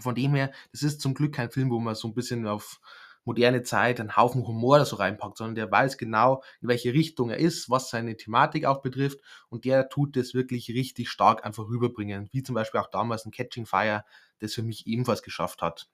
Von 0.00 0.14
dem 0.14 0.34
her, 0.34 0.50
das 0.72 0.82
ist 0.82 1.02
zum 1.02 1.12
Glück 1.12 1.34
kein 1.34 1.50
Film, 1.50 1.70
wo 1.70 1.78
man 1.78 1.94
so 1.94 2.08
ein 2.08 2.14
bisschen 2.14 2.46
auf 2.46 2.80
moderne 3.24 3.64
Zeit 3.64 4.00
einen 4.00 4.16
Haufen 4.16 4.46
Humor 4.46 4.78
da 4.78 4.86
so 4.86 4.96
reinpackt, 4.96 5.36
sondern 5.36 5.56
der 5.56 5.70
weiß 5.70 5.98
genau, 5.98 6.42
in 6.62 6.68
welche 6.68 6.94
Richtung 6.94 7.28
er 7.28 7.36
ist, 7.36 7.68
was 7.68 7.90
seine 7.90 8.16
Thematik 8.16 8.64
auch 8.64 8.80
betrifft 8.80 9.18
und 9.50 9.66
der 9.66 9.90
tut 9.90 10.16
das 10.16 10.32
wirklich 10.32 10.70
richtig 10.70 11.10
stark 11.10 11.44
einfach 11.44 11.68
rüberbringen, 11.68 12.30
wie 12.32 12.42
zum 12.42 12.54
Beispiel 12.54 12.80
auch 12.80 12.90
damals 12.90 13.26
ein 13.26 13.30
Catching 13.30 13.66
Fire, 13.66 14.04
das 14.38 14.54
für 14.54 14.62
mich 14.62 14.86
ebenfalls 14.86 15.22
geschafft 15.22 15.60
hat. 15.60 15.90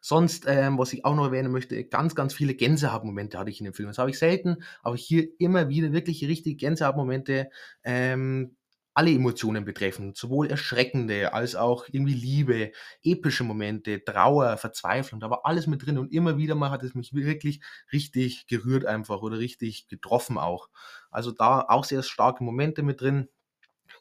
Sonst, 0.00 0.44
ähm, 0.46 0.78
was 0.78 0.92
ich 0.92 1.04
auch 1.04 1.14
noch 1.14 1.26
erwähnen 1.26 1.52
möchte, 1.52 1.84
ganz, 1.84 2.14
ganz 2.14 2.34
viele 2.34 2.54
Gänsehautmomente 2.54 3.38
hatte 3.38 3.50
ich 3.50 3.60
in 3.60 3.64
dem 3.64 3.74
Film. 3.74 3.88
Das 3.88 3.98
habe 3.98 4.10
ich 4.10 4.18
selten, 4.18 4.62
aber 4.82 4.96
hier 4.96 5.26
immer 5.38 5.68
wieder 5.68 5.92
wirklich 5.92 6.24
richtige 6.24 6.56
Gänsehautmomente, 6.56 7.50
ähm, 7.84 8.56
alle 8.94 9.10
Emotionen 9.12 9.66
betreffen, 9.66 10.14
sowohl 10.14 10.46
erschreckende 10.46 11.34
als 11.34 11.54
auch 11.54 11.84
irgendwie 11.92 12.14
Liebe, 12.14 12.72
epische 13.02 13.44
Momente, 13.44 14.02
Trauer, 14.02 14.56
Verzweiflung, 14.56 15.20
da 15.20 15.28
war 15.28 15.40
alles 15.44 15.66
mit 15.66 15.84
drin 15.84 15.98
und 15.98 16.12
immer 16.14 16.38
wieder 16.38 16.54
mal 16.54 16.70
hat 16.70 16.82
es 16.82 16.94
mich 16.94 17.12
wirklich 17.12 17.60
richtig 17.92 18.46
gerührt 18.46 18.86
einfach 18.86 19.20
oder 19.20 19.38
richtig 19.38 19.88
getroffen 19.88 20.38
auch. 20.38 20.68
Also 21.10 21.30
da 21.30 21.60
auch 21.68 21.84
sehr 21.84 22.02
starke 22.02 22.42
Momente 22.42 22.82
mit 22.82 23.02
drin. 23.02 23.28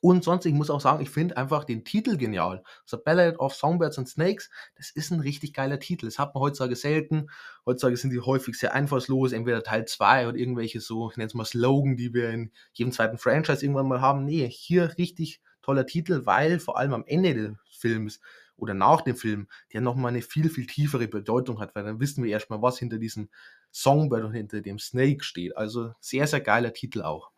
Und 0.01 0.23
sonst, 0.23 0.45
ich 0.45 0.53
muss 0.53 0.69
auch 0.69 0.81
sagen, 0.81 1.01
ich 1.01 1.09
finde 1.09 1.37
einfach 1.37 1.63
den 1.63 1.83
Titel 1.83 2.17
genial. 2.17 2.63
The 2.85 2.97
Ballad 3.03 3.39
of 3.39 3.53
Songbirds 3.53 3.97
and 3.97 4.07
Snakes, 4.07 4.49
das 4.75 4.91
ist 4.91 5.11
ein 5.11 5.19
richtig 5.19 5.53
geiler 5.53 5.79
Titel. 5.79 6.05
Das 6.05 6.19
hat 6.19 6.33
man 6.33 6.41
heutzutage 6.41 6.75
selten. 6.75 7.27
Heutzutage 7.65 7.97
sind 7.97 8.11
die 8.11 8.19
häufig 8.19 8.57
sehr 8.57 8.73
einfallslos, 8.73 9.31
entweder 9.31 9.63
Teil 9.63 9.85
2 9.85 10.27
oder 10.27 10.37
irgendwelche 10.37 10.81
so, 10.81 11.09
ich 11.11 11.17
nenne 11.17 11.27
es 11.27 11.33
mal 11.33 11.45
Slogan, 11.45 11.95
die 11.95 12.13
wir 12.13 12.29
in 12.29 12.51
jedem 12.73 12.91
zweiten 12.91 13.17
Franchise 13.17 13.63
irgendwann 13.63 13.87
mal 13.87 14.01
haben. 14.01 14.25
Nee, 14.25 14.47
hier 14.49 14.97
richtig 14.97 15.41
toller 15.61 15.85
Titel, 15.85 16.25
weil 16.25 16.59
vor 16.59 16.77
allem 16.77 16.93
am 16.93 17.03
Ende 17.07 17.33
des 17.33 17.55
Films 17.69 18.19
oder 18.57 18.73
nach 18.73 19.01
dem 19.01 19.15
Film, 19.15 19.47
der 19.73 19.81
nochmal 19.81 20.09
eine 20.09 20.21
viel, 20.21 20.49
viel 20.49 20.67
tiefere 20.67 21.07
Bedeutung 21.07 21.59
hat, 21.59 21.75
weil 21.75 21.83
dann 21.83 21.99
wissen 21.99 22.23
wir 22.23 22.31
erstmal, 22.31 22.61
was 22.61 22.79
hinter 22.79 22.97
diesem 22.97 23.29
Songbird 23.71 24.23
und 24.23 24.33
hinter 24.33 24.61
dem 24.61 24.79
Snake 24.79 25.23
steht. 25.23 25.57
Also 25.57 25.93
sehr, 25.99 26.27
sehr 26.27 26.41
geiler 26.41 26.73
Titel 26.73 27.01
auch. 27.01 27.31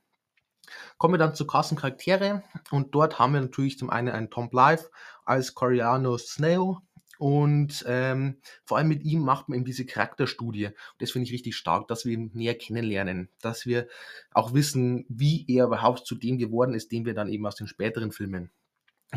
Kommen 0.97 1.13
wir 1.13 1.19
dann 1.19 1.36
zu 1.36 1.47
krassen 1.47 1.77
Charaktere 1.77 2.43
und 2.71 2.93
dort 2.95 3.19
haben 3.19 3.34
wir 3.34 3.41
natürlich 3.41 3.77
zum 3.77 3.89
einen 3.89 4.10
einen 4.10 4.30
Tom 4.30 4.49
Blythe 4.49 4.89
als 5.25 5.53
Coriano 5.53 6.17
Snow 6.17 6.82
und 7.17 7.84
ähm, 7.88 8.38
vor 8.63 8.77
allem 8.77 8.88
mit 8.88 9.03
ihm 9.03 9.21
macht 9.21 9.49
man 9.49 9.58
eben 9.58 9.65
diese 9.65 9.86
Charakterstudie. 9.86 10.67
Und 10.67 10.75
das 10.99 11.12
finde 11.12 11.25
ich 11.25 11.34
richtig 11.34 11.56
stark, 11.56 11.88
dass 11.88 12.06
wir 12.06 12.13
ihn 12.13 12.32
näher 12.34 12.56
kennenlernen, 12.56 13.30
dass 13.41 13.65
wir 13.65 13.88
auch 14.32 14.53
wissen, 14.53 15.06
wie 15.10 15.45
er 15.47 15.65
überhaupt 15.65 16.06
zu 16.06 16.15
dem 16.15 16.38
geworden 16.38 16.73
ist, 16.73 16.91
den 16.91 17.06
wir 17.06 17.13
dann 17.13 17.30
eben 17.30 17.45
aus 17.45 17.56
den 17.56 17.67
späteren 17.67 18.12
Filmen 18.12 18.51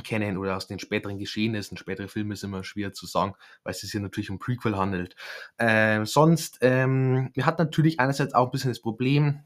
kennen 0.04 0.38
oder 0.38 0.56
aus 0.56 0.66
den 0.66 0.78
späteren 0.78 1.18
Geschehnissen. 1.18 1.76
Spätere 1.76 2.08
Filme 2.08 2.34
ist 2.34 2.44
immer 2.44 2.62
schwer 2.64 2.92
zu 2.92 3.06
sagen, 3.06 3.34
weil 3.64 3.72
es 3.72 3.80
sich 3.80 3.90
hier 3.90 4.00
natürlich 4.00 4.30
um 4.30 4.38
Prequel 4.38 4.76
handelt. 4.76 5.16
Ähm, 5.58 6.06
sonst, 6.06 6.58
ähm, 6.60 7.30
wir 7.34 7.44
hatten 7.44 7.62
natürlich 7.62 7.98
einerseits 7.98 8.32
auch 8.32 8.46
ein 8.46 8.50
bisschen 8.52 8.70
das 8.70 8.80
Problem, 8.80 9.40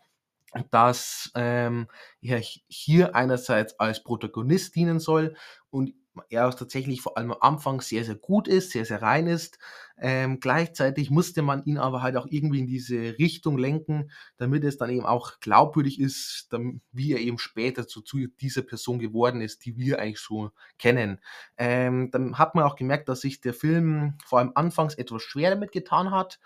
dass 0.70 1.30
ähm, 1.34 1.88
er 2.20 2.40
hier 2.68 3.14
einerseits 3.14 3.78
als 3.78 4.02
Protagonist 4.02 4.74
dienen 4.74 5.00
soll 5.00 5.36
und 5.70 5.94
er 6.30 6.50
tatsächlich 6.50 7.02
vor 7.02 7.16
allem 7.16 7.32
am 7.32 7.38
Anfang 7.40 7.80
sehr, 7.80 8.04
sehr 8.04 8.14
gut 8.14 8.48
ist, 8.48 8.70
sehr, 8.70 8.84
sehr 8.84 9.02
rein 9.02 9.26
ist. 9.26 9.58
Ähm, 9.98 10.40
gleichzeitig 10.40 11.10
musste 11.10 11.42
man 11.42 11.64
ihn 11.64 11.78
aber 11.78 12.02
halt 12.02 12.16
auch 12.16 12.26
irgendwie 12.28 12.60
in 12.60 12.66
diese 12.66 13.18
Richtung 13.18 13.58
lenken, 13.58 14.10
damit 14.36 14.64
es 14.64 14.76
dann 14.76 14.90
eben 14.90 15.06
auch 15.06 15.40
glaubwürdig 15.40 16.00
ist, 16.00 16.48
wie 16.92 17.12
er 17.12 17.20
eben 17.20 17.38
später 17.38 17.86
zu, 17.86 18.00
zu 18.00 18.26
dieser 18.40 18.62
Person 18.62 18.98
geworden 18.98 19.40
ist, 19.40 19.64
die 19.64 19.76
wir 19.76 19.98
eigentlich 19.98 20.20
so 20.20 20.50
kennen. 20.78 21.20
Ähm, 21.56 22.10
dann 22.10 22.38
hat 22.38 22.54
man 22.54 22.64
auch 22.64 22.76
gemerkt, 22.76 23.08
dass 23.08 23.20
sich 23.20 23.40
der 23.40 23.54
Film 23.54 24.16
vor 24.24 24.38
allem 24.38 24.52
anfangs 24.54 24.94
etwas 24.94 25.22
schwer 25.22 25.50
damit 25.50 25.72
getan 25.72 26.10
hat. 26.10 26.40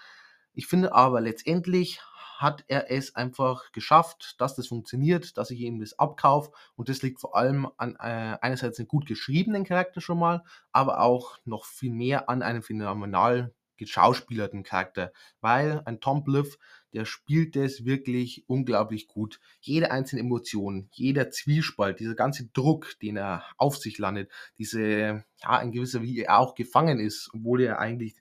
Ich 0.54 0.66
finde 0.66 0.92
aber 0.94 1.20
letztendlich 1.20 2.00
hat 2.38 2.64
er 2.68 2.88
es 2.90 3.16
einfach 3.16 3.72
geschafft, 3.72 4.37
dass 4.38 4.55
das 4.55 4.68
funktioniert, 4.68 5.37
dass 5.37 5.51
ich 5.51 5.59
ihm 5.59 5.81
das 5.81 5.98
abkaufe. 5.98 6.53
Und 6.77 6.88
das 6.88 7.03
liegt 7.03 7.20
vor 7.20 7.37
allem 7.37 7.68
an 7.77 7.96
äh, 7.96 8.38
einerseits 8.40 8.79
einem 8.79 8.87
gut 8.87 9.07
geschriebenen 9.07 9.64
Charakter 9.64 10.01
schon 10.01 10.20
mal, 10.20 10.44
aber 10.70 11.01
auch 11.01 11.38
noch 11.44 11.64
viel 11.64 11.92
mehr 11.92 12.31
an 12.31 12.42
einem 12.42 12.62
phänomenal 12.62 13.53
geschauspielerten 13.77 14.62
Charakter, 14.62 15.12
weil 15.40 15.83
ein 15.85 16.01
Tom 16.01 16.24
Blyth, 16.24 16.59
der 16.92 17.05
spielt 17.05 17.57
es 17.57 17.85
wirklich 17.85 18.44
unglaublich 18.46 19.09
gut. 19.09 19.40
Jede 19.61 19.90
einzelne 19.90 20.22
Emotion, 20.22 20.88
jeder 20.92 21.31
Zwiespalt, 21.31 21.98
dieser 21.98 22.14
ganze 22.14 22.46
Druck, 22.46 22.98
den 23.03 23.16
er 23.16 23.44
auf 23.57 23.77
sich 23.77 23.98
landet, 23.98 24.31
diese, 24.59 25.24
ja, 25.42 25.51
ein 25.51 25.72
gewisser, 25.72 26.03
wie 26.03 26.20
er 26.20 26.38
auch 26.38 26.55
gefangen 26.55 27.01
ist, 27.01 27.31
obwohl 27.35 27.62
er 27.62 27.79
eigentlich 27.79 28.16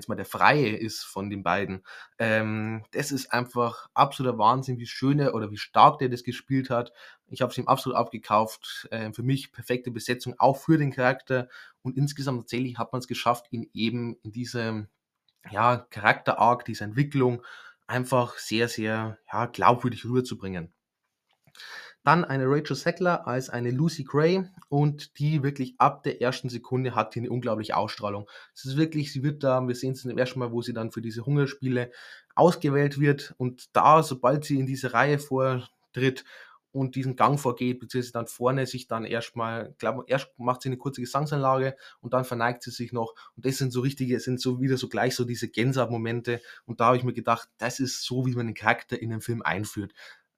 es 0.00 0.08
mal 0.08 0.14
der 0.14 0.24
Freie 0.24 0.76
ist 0.76 1.04
von 1.04 1.30
den 1.30 1.42
beiden. 1.42 1.84
Ähm, 2.18 2.84
das 2.92 3.12
ist 3.12 3.32
einfach 3.32 3.88
absoluter 3.94 4.38
Wahnsinn, 4.38 4.78
wie 4.78 4.86
schön 4.86 5.18
er 5.18 5.34
oder 5.34 5.50
wie 5.50 5.56
stark 5.56 5.98
der 5.98 6.08
das 6.08 6.24
gespielt 6.24 6.70
hat. 6.70 6.92
Ich 7.28 7.42
habe 7.42 7.52
es 7.52 7.58
ihm 7.58 7.68
absolut 7.68 7.96
abgekauft. 7.96 8.88
Ähm, 8.90 9.14
für 9.14 9.22
mich 9.22 9.52
perfekte 9.52 9.90
Besetzung, 9.90 10.34
auch 10.38 10.56
für 10.56 10.78
den 10.78 10.92
Charakter. 10.92 11.48
Und 11.82 11.96
insgesamt 11.96 12.42
tatsächlich 12.42 12.78
hat 12.78 12.92
man 12.92 13.00
es 13.00 13.08
geschafft, 13.08 13.46
ihn 13.50 13.68
eben 13.72 14.16
in 14.22 14.32
diesem 14.32 14.88
ja, 15.50 15.78
Charakter-Arc, 15.90 16.64
diese 16.64 16.84
Entwicklung 16.84 17.42
einfach 17.86 18.38
sehr, 18.38 18.68
sehr 18.68 19.18
ja, 19.32 19.46
glaubwürdig 19.46 20.04
rüberzubringen. 20.04 20.72
Dann 22.06 22.24
eine 22.24 22.44
Rachel 22.46 22.76
Sackler 22.76 23.26
als 23.26 23.50
eine 23.50 23.72
Lucy 23.72 24.04
Gray 24.04 24.44
und 24.68 25.18
die 25.18 25.42
wirklich 25.42 25.74
ab 25.78 26.04
der 26.04 26.22
ersten 26.22 26.48
Sekunde 26.48 26.94
hat 26.94 27.16
die 27.16 27.18
eine 27.18 27.30
unglaubliche 27.30 27.76
Ausstrahlung. 27.76 28.30
Es 28.54 28.64
ist 28.64 28.76
wirklich, 28.76 29.12
sie 29.12 29.24
wird 29.24 29.42
da, 29.42 29.66
wir 29.66 29.74
sehen 29.74 29.90
es 29.90 30.04
im 30.04 30.16
ersten 30.16 30.38
Mal, 30.38 30.52
wo 30.52 30.62
sie 30.62 30.72
dann 30.72 30.92
für 30.92 31.02
diese 31.02 31.26
Hungerspiele 31.26 31.90
ausgewählt 32.36 33.00
wird 33.00 33.34
und 33.38 33.74
da, 33.74 34.04
sobald 34.04 34.44
sie 34.44 34.60
in 34.60 34.66
diese 34.66 34.92
Reihe 34.92 35.18
vortritt 35.18 36.24
und 36.70 36.94
diesen 36.94 37.16
Gang 37.16 37.40
vorgeht, 37.40 37.80
beziehungsweise 37.80 38.12
dann 38.12 38.28
vorne 38.28 38.66
sich 38.66 38.86
dann 38.86 39.04
erstmal, 39.04 39.74
glaube 39.78 40.04
erst 40.06 40.28
macht 40.38 40.62
sie 40.62 40.68
eine 40.68 40.76
kurze 40.76 41.00
Gesangsanlage 41.00 41.74
und 42.02 42.14
dann 42.14 42.24
verneigt 42.24 42.62
sie 42.62 42.70
sich 42.70 42.92
noch. 42.92 43.16
Und 43.34 43.46
das 43.46 43.56
sind 43.56 43.72
so 43.72 43.80
richtige, 43.80 44.20
sind 44.20 44.40
so 44.40 44.60
wieder 44.60 44.76
so 44.76 44.88
gleich 44.88 45.16
so 45.16 45.24
diese 45.24 45.48
Gänsehaut-Momente. 45.48 46.40
Und 46.66 46.78
da 46.78 46.86
habe 46.86 46.98
ich 46.98 47.02
mir 47.02 47.14
gedacht, 47.14 47.48
das 47.58 47.80
ist 47.80 48.04
so, 48.04 48.26
wie 48.26 48.36
man 48.36 48.46
den 48.46 48.54
Charakter 48.54 49.02
in 49.02 49.10
den 49.10 49.22
Film 49.22 49.42
einführt 49.42 49.92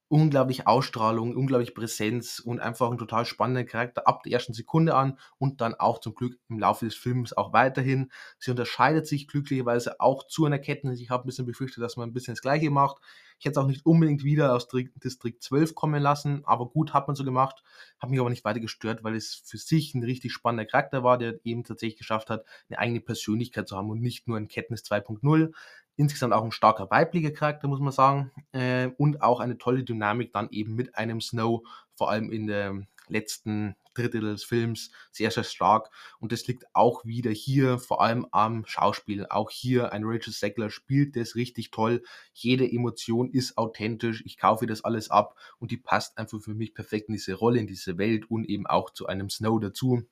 unglaublich 0.09 0.67
Ausstrahlung, 0.67 1.37
unglaublich 1.37 1.75
Präsenz 1.75 2.39
und 2.41 2.61
einfach 2.61 2.91
ein 2.91 2.99
total 2.99 3.27
spannender 3.27 3.65
Charakter 3.65 4.07
ab 4.07 4.23
der 4.23 4.33
ersten 4.33 4.55
Sekunde 4.55 4.95
an 4.95 5.19
und 5.39 5.61
dann 5.61 5.75
auch 5.75 6.01
zum 6.01 6.15
Glück 6.15 6.39
im 6.49 6.59
Laufe 6.59 6.87
des 6.87 6.95
Films 6.95 7.37
auch 7.37 7.53
weiterhin. 7.53 8.11
Sie 8.39 8.51
unterscheidet 8.51 9.07
sich 9.07 9.29
glücklicherweise 9.29 10.01
auch 10.01 10.27
zu 10.27 10.47
einer 10.47 10.59
Kenntnis. 10.59 11.01
Ich 11.01 11.11
habe 11.11 11.25
ein 11.25 11.27
bisschen 11.27 11.47
befürchtet, 11.47 11.83
dass 11.83 11.97
man 11.97 12.09
ein 12.09 12.15
bisschen 12.15 12.35
das 12.35 12.43
Gleiche 12.43 12.71
macht. 12.71 13.03
Ich 13.39 13.45
hätte 13.45 13.61
es 13.61 13.65
auch 13.65 13.69
nicht 13.69 13.87
unbedingt 13.87 14.25
wieder 14.25 14.55
aus 14.55 14.67
Distrikt 14.69 15.43
12 15.43 15.75
kommen 15.75 16.03
lassen, 16.03 16.43
aber 16.45 16.69
gut 16.71 16.93
hat 16.93 17.07
man 17.07 17.15
so 17.15 17.23
gemacht. 17.23 17.63
Hat 18.01 18.11
mich 18.11 18.19
aber 18.19 18.31
nicht 18.31 18.45
weiter 18.45 18.61
gestört, 18.61 19.05
weil 19.05 19.15
es 19.15 19.43
für 19.45 19.59
sich 19.59 19.95
ein 19.95 20.03
richtig 20.03 20.33
spannender 20.33 20.65
Charakter 20.65 21.05
war, 21.05 21.19
der 21.19 21.39
eben 21.45 21.65
tatsächlich 21.65 21.99
geschafft 21.99 22.31
hat, 22.31 22.45
eine 22.69 22.79
eigene 22.79 23.01
Persönlichkeit 23.01 23.69
zu 23.69 23.77
haben 23.77 23.91
und 23.91 24.01
nicht 24.01 24.27
nur 24.27 24.39
ein 24.39 24.49
Kenntnis 24.49 24.83
2.0 24.83 25.53
insgesamt 25.99 26.33
auch 26.33 26.45
ein 26.45 26.53
starker 26.53 26.91
weiblicher 26.91 27.33
Charakter, 27.33 27.69
muss 27.69 27.81
man 27.81 27.93
sagen. 27.93 28.31
Äh, 28.53 28.89
und 28.97 29.21
auch 29.21 29.41
eine 29.41 29.59
tolle 29.59 29.85
Dynamik 29.85 30.33
dann 30.33 30.49
eben 30.51 30.75
mit 30.75 30.97
einem 30.97 31.21
Snow, 31.21 31.67
vor 31.95 32.11
allem 32.11 32.31
in 32.31 32.47
der 32.47 32.87
letzten 33.09 33.75
Drittel 33.95 34.21
des 34.21 34.45
Films, 34.45 34.93
sehr, 35.11 35.33
sehr 35.33 35.43
stark. 35.43 35.91
Und 36.21 36.31
das 36.31 36.47
liegt 36.47 36.65
auch 36.73 37.05
wieder 37.05 37.33
hier, 37.33 37.79
vor 37.79 38.01
allem 38.01 38.27
am 38.31 38.65
Schauspiel. 38.65 39.27
Auch 39.29 39.51
hier 39.51 39.93
ein 39.93 40.05
Rachel 40.05 40.33
Segler 40.33 40.71
spielt 40.71 41.17
das 41.17 41.35
richtig 41.35 41.73
toll. 41.73 42.03
Jede 42.33 42.71
Emotion 42.71 43.31
ist 43.31 43.59
authentisch. 43.59 44.23
Ich 44.25 44.39
kaufe 44.39 44.67
das 44.67 44.85
alles 44.85 45.11
ab 45.11 45.37
und 45.59 45.73
die 45.73 45.79
passt 45.79 46.17
einfach 46.17 46.41
für 46.41 46.55
mich 46.55 46.75
perfekt 46.75 47.09
in 47.09 47.15
diese 47.15 47.35
Rolle, 47.35 47.59
in 47.59 47.67
diese 47.67 47.99
Welt 47.99 48.31
und 48.31 48.49
eben 48.49 48.67
auch 48.69 48.91
zu 48.91 49.07
einem 49.07 49.31
Snow 49.31 49.59
dazu. 49.61 50.05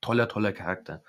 Toller, 0.00 0.28
toller 0.28 0.52
Charakter. 0.52 1.02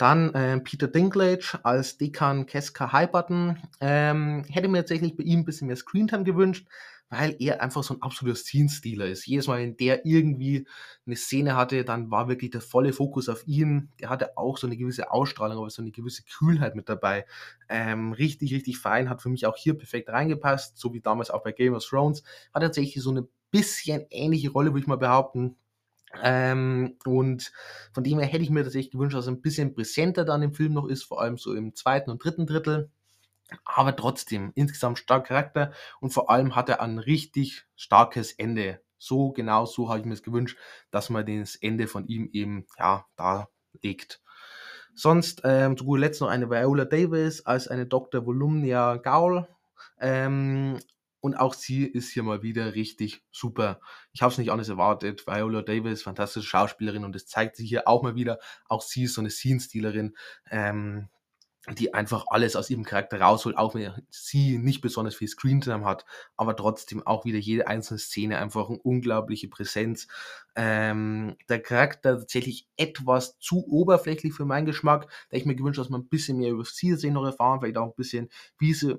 Dann 0.00 0.32
äh, 0.34 0.58
Peter 0.60 0.88
Dinklage 0.88 1.60
als 1.62 1.98
Dekan 1.98 2.46
Keska 2.46 2.90
Highbutton. 2.90 3.58
Ähm, 3.80 4.44
hätte 4.48 4.68
mir 4.68 4.78
tatsächlich 4.78 5.14
bei 5.14 5.24
ihm 5.24 5.40
ein 5.40 5.44
bisschen 5.44 5.66
mehr 5.66 5.76
Screentime 5.76 6.24
gewünscht, 6.24 6.66
weil 7.10 7.36
er 7.38 7.60
einfach 7.60 7.82
so 7.82 7.92
ein 7.92 8.00
absoluter 8.00 8.36
Scene-Stealer 8.36 9.04
ist. 9.04 9.26
Jedes 9.26 9.46
Mal, 9.46 9.58
wenn 9.58 9.76
der 9.76 10.06
irgendwie 10.06 10.66
eine 11.04 11.16
Szene 11.16 11.54
hatte, 11.54 11.84
dann 11.84 12.10
war 12.10 12.28
wirklich 12.28 12.50
der 12.50 12.62
volle 12.62 12.94
Fokus 12.94 13.28
auf 13.28 13.46
ihn. 13.46 13.90
Der 14.00 14.08
hatte 14.08 14.38
auch 14.38 14.56
so 14.56 14.66
eine 14.66 14.78
gewisse 14.78 15.10
Ausstrahlung, 15.10 15.58
aber 15.58 15.68
so 15.68 15.82
eine 15.82 15.90
gewisse 15.90 16.22
Kühlheit 16.22 16.76
mit 16.76 16.88
dabei. 16.88 17.26
Ähm, 17.68 18.14
richtig, 18.14 18.54
richtig 18.54 18.78
fein, 18.78 19.10
hat 19.10 19.20
für 19.20 19.28
mich 19.28 19.44
auch 19.44 19.56
hier 19.58 19.76
perfekt 19.76 20.08
reingepasst, 20.08 20.78
so 20.78 20.94
wie 20.94 21.02
damals 21.02 21.30
auch 21.30 21.42
bei 21.42 21.52
Game 21.52 21.74
of 21.74 21.84
Thrones. 21.84 22.22
Hat 22.54 22.62
tatsächlich 22.62 23.02
so 23.04 23.10
eine 23.10 23.28
bisschen 23.50 24.06
ähnliche 24.08 24.50
Rolle, 24.50 24.70
würde 24.70 24.80
ich 24.80 24.86
mal 24.86 24.96
behaupten. 24.96 25.56
Ähm, 26.22 26.96
und 27.04 27.52
von 27.92 28.04
dem 28.04 28.18
her 28.18 28.28
hätte 28.28 28.42
ich 28.42 28.50
mir 28.50 28.64
tatsächlich 28.64 28.92
gewünscht, 28.92 29.16
dass 29.16 29.26
er 29.26 29.32
ein 29.32 29.42
bisschen 29.42 29.74
präsenter 29.74 30.24
dann 30.24 30.42
im 30.42 30.54
Film 30.54 30.72
noch 30.72 30.86
ist, 30.86 31.04
vor 31.04 31.20
allem 31.20 31.38
so 31.38 31.54
im 31.54 31.74
zweiten 31.74 32.10
und 32.10 32.22
dritten 32.22 32.46
Drittel. 32.46 32.90
Aber 33.64 33.94
trotzdem, 33.96 34.52
insgesamt 34.54 34.98
stark 34.98 35.26
Charakter 35.26 35.72
und 36.00 36.12
vor 36.12 36.30
allem 36.30 36.54
hat 36.54 36.68
er 36.68 36.80
ein 36.80 36.98
richtig 36.98 37.66
starkes 37.76 38.32
Ende. 38.32 38.80
So 38.98 39.32
genau 39.32 39.66
so 39.66 39.88
habe 39.88 40.00
ich 40.00 40.04
mir 40.04 40.14
es 40.14 40.22
gewünscht, 40.22 40.58
dass 40.90 41.10
man 41.10 41.26
das 41.26 41.56
Ende 41.56 41.86
von 41.86 42.06
ihm 42.06 42.28
eben 42.32 42.66
ja 42.78 43.06
da 43.16 43.48
legt. 43.82 44.20
Sonst 44.94 45.42
ähm, 45.44 45.76
zu 45.76 45.84
guter 45.84 46.00
Letzt 46.00 46.20
noch 46.20 46.28
eine 46.28 46.50
Viola 46.50 46.84
Davis 46.84 47.46
als 47.46 47.68
eine 47.68 47.86
Dr. 47.86 48.26
Volumnia 48.26 48.96
Gaul. 48.96 49.48
Ähm, 50.00 50.78
und 51.20 51.34
auch 51.34 51.54
sie 51.54 51.84
ist 51.84 52.10
hier 52.10 52.22
mal 52.22 52.42
wieder 52.42 52.74
richtig 52.74 53.22
super. 53.30 53.80
Ich 54.12 54.22
habe 54.22 54.32
es 54.32 54.38
nicht 54.38 54.50
anders 54.50 54.68
erwartet. 54.68 55.26
Viola 55.26 55.62
Davis, 55.62 56.02
fantastische 56.02 56.46
Schauspielerin 56.46 57.04
und 57.04 57.14
das 57.14 57.26
zeigt 57.26 57.56
sich 57.56 57.68
hier 57.68 57.86
auch 57.86 58.02
mal 58.02 58.14
wieder. 58.14 58.38
Auch 58.68 58.82
sie 58.82 59.04
ist 59.04 59.14
so 59.14 59.20
eine 59.20 59.30
Scene-Stealerin, 59.30 60.16
ähm, 60.50 61.08
die 61.68 61.92
einfach 61.92 62.24
alles 62.28 62.56
aus 62.56 62.70
ihrem 62.70 62.84
Charakter 62.84 63.20
rausholt, 63.20 63.58
auch 63.58 63.74
wenn 63.74 63.92
sie 64.08 64.56
nicht 64.56 64.80
besonders 64.80 65.14
viel 65.14 65.28
Screentime 65.28 65.84
hat, 65.84 66.06
aber 66.36 66.56
trotzdem 66.56 67.06
auch 67.06 67.26
wieder 67.26 67.38
jede 67.38 67.66
einzelne 67.66 67.98
Szene 67.98 68.38
einfach 68.38 68.70
eine 68.70 68.78
unglaubliche 68.78 69.48
Präsenz. 69.48 70.08
Ähm, 70.56 71.36
der 71.50 71.60
Charakter 71.60 72.18
tatsächlich 72.18 72.66
etwas 72.78 73.38
zu 73.38 73.66
oberflächlich 73.68 74.32
für 74.32 74.46
meinen 74.46 74.64
Geschmack, 74.64 75.10
da 75.28 75.36
ich 75.36 75.44
mir 75.44 75.54
gewünscht, 75.54 75.78
dass 75.78 75.90
man 75.90 76.00
ein 76.02 76.08
bisschen 76.08 76.38
mehr 76.38 76.50
über 76.50 76.64
sie 76.64 76.94
sehen 76.94 77.12
noch 77.12 77.26
erfahren, 77.26 77.60
vielleicht 77.60 77.76
auch 77.76 77.88
ein 77.88 77.94
bisschen, 77.94 78.30
wie 78.58 78.72
sie 78.72 78.98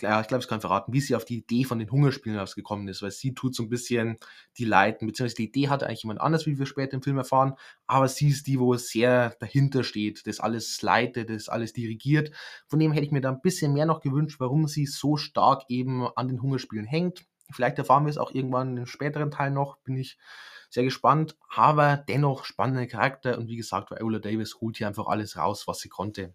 ja, 0.00 0.20
ich 0.20 0.26
glaube, 0.26 0.42
ich 0.42 0.48
kann 0.48 0.60
verraten, 0.60 0.92
wie 0.92 1.00
sie 1.00 1.14
auf 1.14 1.24
die 1.24 1.38
Idee 1.38 1.64
von 1.64 1.78
den 1.78 1.90
Hungerspielen 1.90 2.38
ausgekommen 2.38 2.88
ist, 2.88 3.02
weil 3.02 3.12
sie 3.12 3.34
tut 3.34 3.54
so 3.54 3.62
ein 3.62 3.68
bisschen 3.68 4.18
die 4.58 4.64
leiten, 4.64 5.06
beziehungsweise 5.06 5.36
die 5.36 5.48
Idee 5.48 5.68
hatte 5.68 5.86
eigentlich 5.86 6.02
jemand 6.02 6.20
anders, 6.20 6.46
wie 6.46 6.58
wir 6.58 6.66
später 6.66 6.94
im 6.94 7.02
Film 7.02 7.16
erfahren, 7.16 7.54
aber 7.86 8.08
sie 8.08 8.28
ist 8.28 8.46
die, 8.46 8.58
wo 8.58 8.74
es 8.74 8.88
sehr 8.88 9.36
dahinter 9.38 9.84
steht, 9.84 10.26
das 10.26 10.40
alles 10.40 10.82
leitet, 10.82 11.30
das 11.30 11.48
alles 11.48 11.72
dirigiert. 11.72 12.32
Von 12.66 12.80
dem 12.80 12.92
hätte 12.92 13.06
ich 13.06 13.12
mir 13.12 13.20
da 13.20 13.30
ein 13.30 13.40
bisschen 13.40 13.72
mehr 13.72 13.86
noch 13.86 14.00
gewünscht, 14.00 14.40
warum 14.40 14.66
sie 14.66 14.86
so 14.86 15.16
stark 15.16 15.62
eben 15.68 16.08
an 16.16 16.28
den 16.28 16.42
Hungerspielen 16.42 16.86
hängt. 16.86 17.24
Vielleicht 17.52 17.78
erfahren 17.78 18.04
wir 18.04 18.10
es 18.10 18.18
auch 18.18 18.32
irgendwann 18.32 18.76
im 18.76 18.86
späteren 18.86 19.30
Teil 19.30 19.50
noch, 19.50 19.76
bin 19.78 19.96
ich 19.96 20.18
sehr 20.70 20.82
gespannt, 20.82 21.36
aber 21.54 21.96
dennoch 21.96 22.44
spannender 22.44 22.86
Charakter 22.86 23.38
und 23.38 23.48
wie 23.48 23.56
gesagt, 23.56 23.92
Viola 23.92 24.18
Davis 24.18 24.56
holt 24.60 24.78
hier 24.78 24.88
einfach 24.88 25.06
alles 25.06 25.36
raus, 25.36 25.68
was 25.68 25.78
sie 25.78 25.88
konnte. 25.88 26.34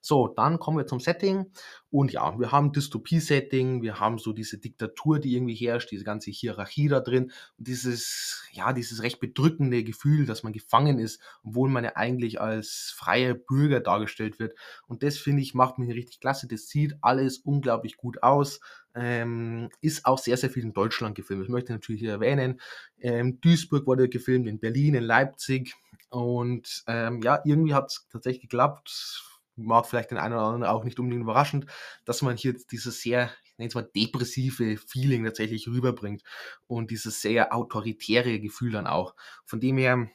So, 0.00 0.28
dann 0.28 0.58
kommen 0.58 0.78
wir 0.78 0.86
zum 0.86 1.00
Setting. 1.00 1.50
Und 1.90 2.12
ja, 2.12 2.38
wir 2.38 2.52
haben 2.52 2.72
Dystopie-Setting, 2.72 3.82
wir 3.82 3.98
haben 3.98 4.18
so 4.18 4.32
diese 4.32 4.58
Diktatur, 4.58 5.18
die 5.18 5.34
irgendwie 5.34 5.54
herrscht, 5.54 5.90
diese 5.90 6.04
ganze 6.04 6.30
Hierarchie 6.30 6.88
da 6.88 7.00
drin 7.00 7.32
und 7.56 7.66
dieses, 7.66 8.42
ja, 8.52 8.74
dieses 8.74 9.02
recht 9.02 9.20
bedrückende 9.20 9.82
Gefühl, 9.84 10.26
dass 10.26 10.42
man 10.42 10.52
gefangen 10.52 10.98
ist, 10.98 11.20
obwohl 11.42 11.70
man 11.70 11.84
ja 11.84 11.96
eigentlich 11.96 12.40
als 12.40 12.92
freier 12.94 13.34
Bürger 13.34 13.80
dargestellt 13.80 14.38
wird. 14.38 14.54
Und 14.86 15.02
das 15.02 15.16
finde 15.16 15.42
ich, 15.42 15.54
macht 15.54 15.78
mir 15.78 15.94
richtig 15.94 16.20
klasse. 16.20 16.46
Das 16.46 16.68
sieht 16.68 16.96
alles 17.00 17.38
unglaublich 17.38 17.96
gut 17.96 18.22
aus. 18.22 18.60
Ähm, 18.94 19.70
ist 19.80 20.04
auch 20.04 20.18
sehr, 20.18 20.36
sehr 20.36 20.50
viel 20.50 20.64
in 20.64 20.72
Deutschland 20.74 21.14
gefilmt. 21.14 21.42
Das 21.42 21.48
möchte 21.48 21.72
ich 21.72 21.78
natürlich 21.78 22.00
hier 22.00 22.12
erwähnen. 22.12 22.60
Ähm, 23.00 23.40
Duisburg 23.40 23.86
wurde 23.86 24.08
gefilmt, 24.08 24.46
in 24.46 24.58
Berlin, 24.58 24.94
in 24.94 25.04
Leipzig. 25.04 25.74
Und 26.10 26.84
ähm, 26.86 27.22
ja, 27.22 27.40
irgendwie 27.44 27.74
hat 27.74 27.90
es 27.90 28.06
tatsächlich 28.10 28.42
geklappt 28.42 29.27
mag 29.58 29.86
vielleicht 29.86 30.10
den 30.10 30.18
einen 30.18 30.34
oder 30.34 30.44
anderen 30.44 30.64
auch 30.64 30.84
nicht 30.84 30.98
unbedingt 30.98 31.22
überraschend, 31.22 31.66
dass 32.04 32.22
man 32.22 32.36
hier 32.36 32.54
dieses 32.70 33.00
sehr, 33.02 33.30
ich 33.44 33.58
nenne 33.58 33.68
es 33.68 33.74
mal 33.74 33.90
depressive 33.94 34.76
Feeling 34.76 35.24
tatsächlich 35.24 35.68
rüberbringt 35.68 36.22
und 36.66 36.90
dieses 36.90 37.20
sehr 37.20 37.54
autoritäre 37.54 38.40
Gefühl 38.40 38.72
dann 38.72 38.86
auch. 38.86 39.14
Von 39.44 39.60
dem 39.60 39.78
her, 39.78 40.08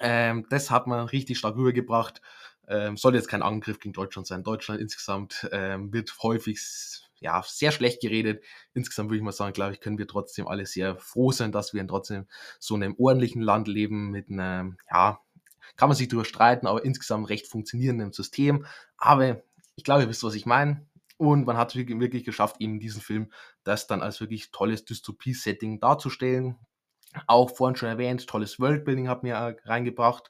ähm, 0.00 0.46
das 0.50 0.70
hat 0.70 0.86
man 0.86 1.06
richtig 1.06 1.38
stark 1.38 1.56
rübergebracht. 1.56 2.20
Ähm, 2.68 2.96
soll 2.96 3.14
jetzt 3.14 3.28
kein 3.28 3.42
Angriff 3.42 3.78
gegen 3.78 3.92
Deutschland 3.92 4.26
sein. 4.26 4.42
Deutschland 4.42 4.80
insgesamt 4.80 5.48
ähm, 5.52 5.92
wird 5.92 6.12
häufig 6.22 6.58
ja, 7.20 7.42
sehr 7.46 7.72
schlecht 7.72 8.00
geredet. 8.02 8.44
Insgesamt 8.74 9.08
würde 9.10 9.18
ich 9.18 9.22
mal 9.22 9.32
sagen, 9.32 9.52
glaube 9.52 9.72
ich, 9.72 9.80
können 9.80 9.98
wir 9.98 10.06
trotzdem 10.06 10.46
alle 10.46 10.66
sehr 10.66 10.96
froh 10.96 11.32
sein, 11.32 11.52
dass 11.52 11.72
wir 11.72 11.80
in 11.80 11.88
trotzdem 11.88 12.26
so 12.58 12.74
einem 12.74 12.94
ordentlichen 12.98 13.42
Land 13.42 13.68
leben 13.68 14.10
mit 14.10 14.30
einem, 14.30 14.76
ja, 14.90 15.20
kann 15.76 15.88
man 15.88 15.96
sich 15.96 16.08
darüber 16.08 16.24
streiten, 16.24 16.66
aber 16.66 16.84
insgesamt 16.84 17.28
recht 17.28 17.46
funktionierendem 17.46 18.12
System. 18.12 18.66
Aber 18.96 19.42
ich 19.74 19.84
glaube, 19.84 20.02
ihr 20.02 20.08
wisst, 20.08 20.24
was 20.24 20.34
ich 20.34 20.46
meine. 20.46 20.86
Und 21.18 21.46
man 21.46 21.56
hat 21.56 21.74
es 21.74 21.76
wirklich 21.76 22.24
geschafft, 22.24 22.56
eben 22.60 22.78
diesen 22.78 23.00
Film 23.00 23.32
das 23.64 23.86
dann 23.86 24.02
als 24.02 24.20
wirklich 24.20 24.50
tolles 24.50 24.84
Dystopie-Setting 24.84 25.80
darzustellen. 25.80 26.56
Auch 27.26 27.56
vorhin 27.56 27.76
schon 27.76 27.88
erwähnt, 27.88 28.26
tolles 28.26 28.60
Worldbuilding 28.60 29.08
hat 29.08 29.22
mir 29.22 29.56
reingebracht. 29.64 30.28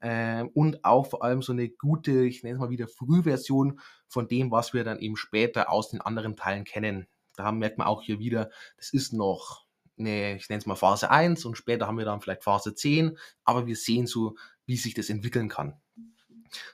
Ähm, 0.00 0.50
und 0.54 0.84
auch 0.84 1.08
vor 1.08 1.24
allem 1.24 1.42
so 1.42 1.52
eine 1.52 1.68
gute, 1.68 2.24
ich 2.24 2.44
nenne 2.44 2.54
es 2.54 2.60
mal 2.60 2.70
wieder 2.70 2.86
Frühversion 2.86 3.80
von 4.06 4.28
dem, 4.28 4.52
was 4.52 4.72
wir 4.72 4.84
dann 4.84 5.00
eben 5.00 5.16
später 5.16 5.70
aus 5.70 5.90
den 5.90 6.00
anderen 6.00 6.36
Teilen 6.36 6.64
kennen. 6.64 7.08
Da 7.36 7.50
merkt 7.50 7.78
man 7.78 7.88
auch 7.88 8.02
hier 8.02 8.20
wieder, 8.20 8.50
das 8.76 8.92
ist 8.92 9.12
noch 9.12 9.66
eine, 9.98 10.36
ich 10.36 10.48
nenne 10.48 10.60
es 10.60 10.66
mal 10.66 10.76
Phase 10.76 11.10
1 11.10 11.44
und 11.44 11.56
später 11.56 11.88
haben 11.88 11.98
wir 11.98 12.04
dann 12.04 12.20
vielleicht 12.20 12.44
Phase 12.44 12.74
10, 12.74 13.18
aber 13.44 13.66
wir 13.66 13.74
sehen 13.74 14.06
so, 14.06 14.36
wie 14.68 14.76
sich 14.76 14.94
das 14.94 15.10
entwickeln 15.10 15.48
kann. 15.48 15.80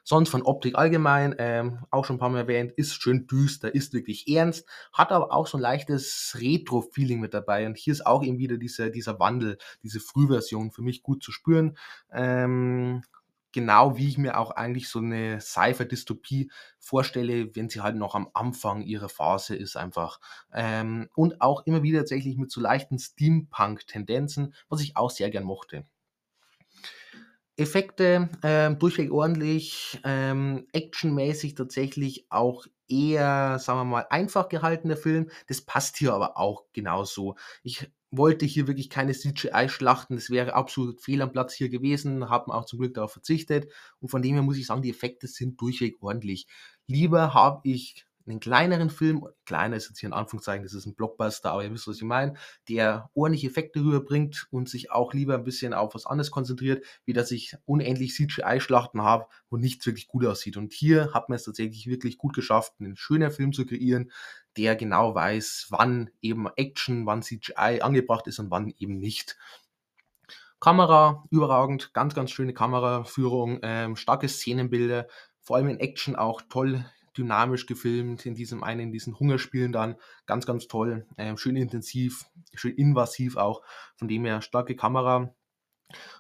Sonst 0.03 0.29
von 0.29 0.43
Optik 0.43 0.77
allgemein, 0.77 1.35
ähm, 1.39 1.85
auch 1.91 2.05
schon 2.05 2.17
ein 2.17 2.19
paar 2.19 2.29
Mal 2.29 2.41
erwähnt, 2.41 2.73
ist 2.73 2.95
schön 2.95 3.27
düster, 3.27 3.75
ist 3.75 3.93
wirklich 3.93 4.29
ernst, 4.29 4.69
hat 4.93 5.13
aber 5.13 5.33
auch 5.33 5.47
so 5.47 5.59
ein 5.59 5.63
leichtes 5.63 6.37
Retro-Feeling 6.39 7.21
mit 7.21 7.35
dabei. 7.35 7.67
Und 7.67 7.77
hier 7.77 7.93
ist 7.93 8.07
auch 8.07 8.23
eben 8.23 8.39
wieder 8.39 8.59
dieser, 8.59 8.91
dieser 8.91 9.19
Wandel, 9.19 9.59
diese 9.83 10.01
Frühversion 10.01 10.71
für 10.71 10.83
mich 10.83 11.03
gut 11.03 11.23
zu 11.23 11.33
spüren. 11.33 11.77
Ähm, 12.13 13.03
genau 13.53 13.97
wie 13.97 14.09
ich 14.09 14.19
mir 14.19 14.39
auch 14.39 14.51
eigentlich 14.51 14.89
so 14.89 14.99
eine 14.99 15.41
Cypher-Dystopie 15.41 16.51
vorstelle, 16.79 17.55
wenn 17.55 17.69
sie 17.69 17.81
halt 17.81 17.97
noch 17.97 18.15
am 18.15 18.29
Anfang 18.35 18.83
ihrer 18.83 19.09
Phase 19.09 19.55
ist 19.55 19.77
einfach. 19.77 20.21
Ähm, 20.53 21.09
und 21.15 21.41
auch 21.41 21.65
immer 21.65 21.83
wieder 21.83 22.01
tatsächlich 22.01 22.37
mit 22.37 22.51
so 22.51 22.61
leichten 22.61 22.99
Steampunk-Tendenzen, 22.99 24.55
was 24.69 24.83
ich 24.83 24.97
auch 24.97 25.11
sehr 25.11 25.31
gern 25.31 25.45
mochte. 25.45 25.85
Effekte 27.57 28.29
ähm, 28.43 28.79
durchweg 28.79 29.13
ordentlich, 29.13 30.01
ähm, 30.05 30.67
actionmäßig 30.73 31.55
tatsächlich 31.55 32.27
auch 32.31 32.67
eher, 32.89 33.59
sagen 33.59 33.81
wir 33.81 33.85
mal, 33.85 34.07
einfach 34.11 34.49
gehaltener 34.49 34.97
Film. 34.97 35.31
Das 35.47 35.63
passt 35.63 35.97
hier 35.97 36.13
aber 36.13 36.37
auch 36.37 36.65
genauso. 36.73 37.37
Ich 37.63 37.89
wollte 38.11 38.47
hier 38.47 38.67
wirklich 38.67 38.91
keine 38.91 39.13
CGI-Schlachten, 39.13 40.17
das 40.17 40.31
wäre 40.31 40.55
absolut 40.55 41.01
fehl 41.01 41.23
am 41.23 41.33
Platz 41.33 41.55
hier 41.55 41.69
gewesen, 41.69 42.29
haben 42.29 42.53
auch 42.53 42.65
zum 42.65 42.79
Glück 42.79 42.95
darauf 42.95 43.13
verzichtet 43.13 43.71
und 44.01 44.09
von 44.09 44.23
dem 44.23 44.35
her 44.35 44.43
muss 44.43 44.57
ich 44.57 44.67
sagen, 44.67 44.83
die 44.83 44.91
Effekte 44.91 45.27
sind 45.27 45.61
durchweg 45.61 45.97
ordentlich. 46.01 46.47
Lieber 46.87 47.35
habe 47.35 47.61
ich 47.65 48.07
einen 48.27 48.41
kleineren 48.41 48.91
Film, 48.91 49.27
kleiner 49.45 49.77
ist 49.77 49.89
jetzt 49.89 49.99
hier 49.99 50.09
in 50.09 50.15
Anführungszeichen, 50.15 50.63
das 50.63 50.73
ist 50.73 50.87
ein 50.87 50.95
Blockbuster, 50.95 51.53
aber 51.53 51.65
ihr 51.65 51.73
wisst, 51.73 51.87
was 51.87 51.97
ich 51.97 52.03
meine, 52.03 52.35
der 52.69 53.11
ordentliche 53.15 53.49
Effekte 53.49 53.81
rüberbringt 53.81 54.47
und 54.51 54.69
sich 54.69 54.91
auch 54.91 55.13
lieber 55.13 55.35
ein 55.35 55.45
bisschen 55.45 55.75
auf 55.75 55.95
was 55.95 56.07
anderes 56.07 56.31
konzentriert, 56.31 56.85
wie 57.05 57.13
dass 57.13 57.31
ich 57.31 57.57
unendlich 57.67 58.15
CGI-Schlachten 58.15 59.03
habe, 59.03 59.27
wo 59.51 59.57
nichts 59.57 59.85
wirklich 59.87 60.09
gut 60.09 60.25
aussieht. 60.25 60.57
Und 60.57 60.73
hier 60.73 61.13
hat 61.13 61.29
man 61.29 61.37
es 61.37 61.45
tatsächlich 61.45 61.87
wirklich 61.87 62.17
gut 62.17 62.35
geschafft, 62.35 62.73
einen 62.81 62.97
schönen 62.97 63.31
Film 63.31 63.53
zu 63.53 63.67
kreieren, 63.67 64.11
der 64.57 64.77
genau 64.77 65.15
weiß, 65.15 65.67
wann 65.71 66.11
eben 66.23 66.49
Action, 66.57 67.07
wann 67.07 67.23
CGI 67.23 67.81
angebracht 67.83 68.27
ist 68.27 68.39
und 68.39 68.51
wann 68.51 68.73
eben 68.79 68.99
nicht. 68.99 69.37
Kamera 70.61 71.25
überragend, 71.31 71.93
ganz, 71.93 72.15
ganz 72.15 72.31
schöne 72.31 72.55
Kameraführung, 72.55 73.59
ähm, 73.63 73.97
starke 73.97 74.29
Szenenbilder, 74.29 75.09
vor 75.43 75.57
allem 75.57 75.69
in 75.69 75.79
Action 75.81 76.17
auch 76.17 76.41
toll 76.49 76.87
dynamisch 77.17 77.67
gefilmt, 77.67 78.27
in 78.27 78.35
diesem 78.35 78.63
einen, 78.63 78.81
in 78.81 78.93
diesen 78.93 79.19
Hungerspielen 79.19 79.73
dann. 79.73 79.97
Ganz, 80.27 80.47
ganz 80.47 80.67
toll. 80.67 81.07
Ähm, 81.17 81.37
schön 81.37 81.57
intensiv, 81.57 82.25
schön 82.55 82.75
invasiv 82.75 83.37
auch. 83.37 83.63
Von 83.97 84.09
dem 84.09 84.25
her 84.25 84.43
starke 84.43 84.77
Kamera. 84.77 85.35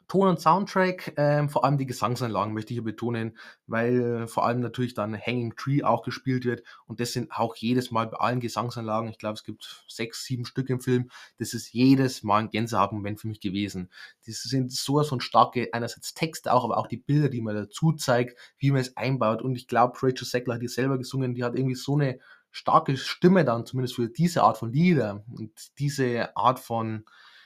Ton 0.08 0.28
und 0.28 0.40
Soundtrack, 0.40 1.14
ähm, 1.16 1.48
vor 1.48 1.64
allem 1.64 1.78
die 1.78 1.86
Gesangsanlagen 1.86 2.52
möchte 2.52 2.72
ich 2.72 2.76
hier 2.76 2.84
betonen, 2.84 3.36
weil 3.66 4.26
vor 4.26 4.44
allem 4.44 4.60
natürlich 4.60 4.94
dann 4.94 5.18
Hanging 5.18 5.56
Tree 5.56 5.82
auch 5.82 6.02
gespielt 6.02 6.44
wird 6.44 6.62
und 6.86 7.00
das 7.00 7.12
sind 7.12 7.32
auch 7.32 7.56
jedes 7.56 7.90
Mal 7.90 8.06
bei 8.08 8.18
allen 8.18 8.40
Gesangsanlagen, 8.40 9.08
ich 9.10 9.18
glaube 9.18 9.34
es 9.34 9.44
gibt 9.44 9.84
sechs, 9.88 10.24
sieben 10.24 10.44
Stück 10.44 10.68
im 10.70 10.80
Film, 10.80 11.10
das 11.38 11.54
ist 11.54 11.72
jedes 11.72 12.22
Mal 12.22 12.44
ein 12.44 12.50
Gänsehautmoment 12.50 13.20
für 13.20 13.28
mich 13.28 13.40
gewesen. 13.40 13.90
Das 14.26 14.42
sind 14.42 14.72
so 14.72 15.02
so 15.02 15.18
starke, 15.20 15.68
einerseits 15.72 16.14
Texte 16.14 16.52
auch, 16.52 16.64
aber 16.64 16.76
auch 16.76 16.86
die 16.86 16.98
Bilder, 16.98 17.28
die 17.28 17.40
man 17.40 17.54
dazu 17.54 17.92
zeigt, 17.92 18.38
wie 18.58 18.70
man 18.70 18.80
es 18.80 18.96
einbaut 18.96 19.42
und 19.42 19.56
ich 19.56 19.68
glaube, 19.68 19.96
Rachel 20.02 20.26
Sackler 20.26 20.54
hat 20.54 20.62
die 20.62 20.68
selber 20.68 20.98
gesungen, 20.98 21.34
die 21.34 21.44
hat 21.44 21.56
irgendwie 21.56 21.76
so 21.76 21.94
eine 21.94 22.18
starke 22.50 22.96
Stimme 22.96 23.44
dann, 23.44 23.66
zumindest 23.66 23.96
für 23.96 24.08
diese 24.08 24.42
Art 24.42 24.58
von 24.58 24.72
Lieder 24.72 25.24
und 25.32 25.78
diese 25.78 26.36
Art 26.36 26.60
von, 26.60 27.04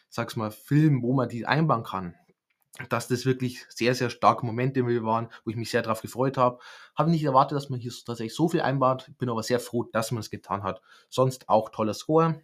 sag's 0.08 0.36
mal, 0.36 0.50
Film, 0.50 1.02
wo 1.02 1.14
man 1.14 1.28
die 1.28 1.46
einbauen 1.46 1.82
kann 1.82 2.14
dass 2.88 3.08
das 3.08 3.26
wirklich 3.26 3.64
sehr, 3.68 3.94
sehr 3.94 4.10
starke 4.10 4.46
Momente 4.46 4.84
waren, 5.04 5.28
wo 5.44 5.50
ich 5.50 5.56
mich 5.56 5.70
sehr 5.70 5.82
darauf 5.82 6.02
gefreut 6.02 6.36
habe. 6.36 6.58
Habe 6.94 7.10
nicht 7.10 7.24
erwartet, 7.24 7.56
dass 7.56 7.70
man 7.70 7.80
hier 7.80 7.92
tatsächlich 7.92 8.34
so 8.34 8.48
viel 8.48 8.60
einbaut, 8.60 9.10
bin 9.18 9.28
aber 9.28 9.42
sehr 9.42 9.60
froh, 9.60 9.84
dass 9.84 10.10
man 10.10 10.20
es 10.20 10.30
getan 10.30 10.62
hat. 10.62 10.80
Sonst 11.08 11.48
auch 11.48 11.70
toller 11.70 11.94
Score. 11.94 12.42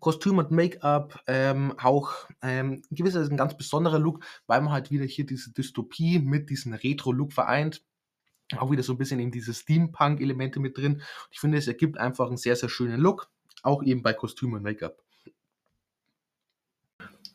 Kostüm 0.00 0.38
und 0.38 0.50
Make-up, 0.50 1.22
ähm, 1.26 1.74
auch 1.78 2.12
ähm, 2.42 2.82
gewisser 2.90 3.20
ein 3.20 3.36
ganz 3.36 3.56
besonderer 3.56 3.98
Look, 3.98 4.24
weil 4.46 4.60
man 4.60 4.72
halt 4.72 4.90
wieder 4.90 5.04
hier 5.04 5.26
diese 5.26 5.52
Dystopie 5.52 6.20
mit 6.20 6.50
diesem 6.50 6.72
Retro-Look 6.72 7.32
vereint. 7.32 7.82
Auch 8.56 8.70
wieder 8.70 8.82
so 8.82 8.92
ein 8.92 8.98
bisschen 8.98 9.20
in 9.20 9.30
diese 9.30 9.52
Steampunk-Elemente 9.52 10.60
mit 10.60 10.78
drin. 10.78 11.02
Ich 11.30 11.40
finde, 11.40 11.58
es 11.58 11.66
ergibt 11.66 11.98
einfach 11.98 12.28
einen 12.28 12.36
sehr, 12.36 12.56
sehr 12.56 12.68
schönen 12.68 13.00
Look, 13.00 13.28
auch 13.62 13.82
eben 13.82 14.02
bei 14.02 14.12
Kostüm 14.12 14.52
und 14.52 14.62
Make-up. 14.62 15.02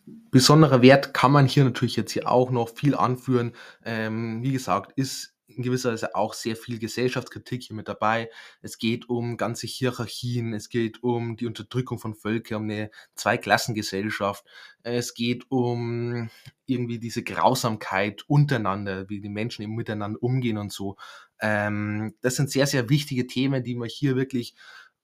Besonderer 0.05 0.81
Wert 0.81 1.13
kann 1.13 1.31
man 1.31 1.47
hier 1.47 1.63
natürlich 1.63 1.95
jetzt 1.95 2.11
hier 2.11 2.29
auch 2.29 2.51
noch 2.51 2.69
viel 2.69 2.95
anführen. 2.95 3.53
Ähm, 3.85 4.43
wie 4.43 4.51
gesagt, 4.51 4.91
ist 4.97 5.33
in 5.47 5.63
gewisser 5.63 5.91
Weise 5.91 6.15
auch 6.15 6.33
sehr 6.33 6.55
viel 6.55 6.79
Gesellschaftskritik 6.79 7.63
hier 7.63 7.75
mit 7.75 7.87
dabei. 7.87 8.29
Es 8.61 8.77
geht 8.77 9.09
um 9.09 9.37
ganze 9.37 9.67
Hierarchien, 9.67 10.53
es 10.53 10.69
geht 10.69 11.03
um 11.03 11.35
die 11.35 11.45
Unterdrückung 11.45 11.99
von 11.99 12.15
Völkern, 12.15 12.63
um 12.63 12.69
eine 12.69 12.89
Zweiklassengesellschaft. 13.15 14.45
Es 14.83 15.13
geht 15.13 15.45
um 15.49 16.29
irgendwie 16.65 16.99
diese 16.99 17.23
Grausamkeit 17.23 18.23
untereinander, 18.27 19.09
wie 19.09 19.21
die 19.21 19.29
Menschen 19.29 19.63
eben 19.63 19.75
miteinander 19.75 20.21
umgehen 20.21 20.57
und 20.57 20.71
so. 20.71 20.97
Ähm, 21.39 22.15
das 22.21 22.35
sind 22.35 22.49
sehr, 22.49 22.67
sehr 22.67 22.89
wichtige 22.89 23.27
Themen, 23.27 23.63
die 23.63 23.75
man 23.75 23.89
hier 23.89 24.15
wirklich 24.15 24.55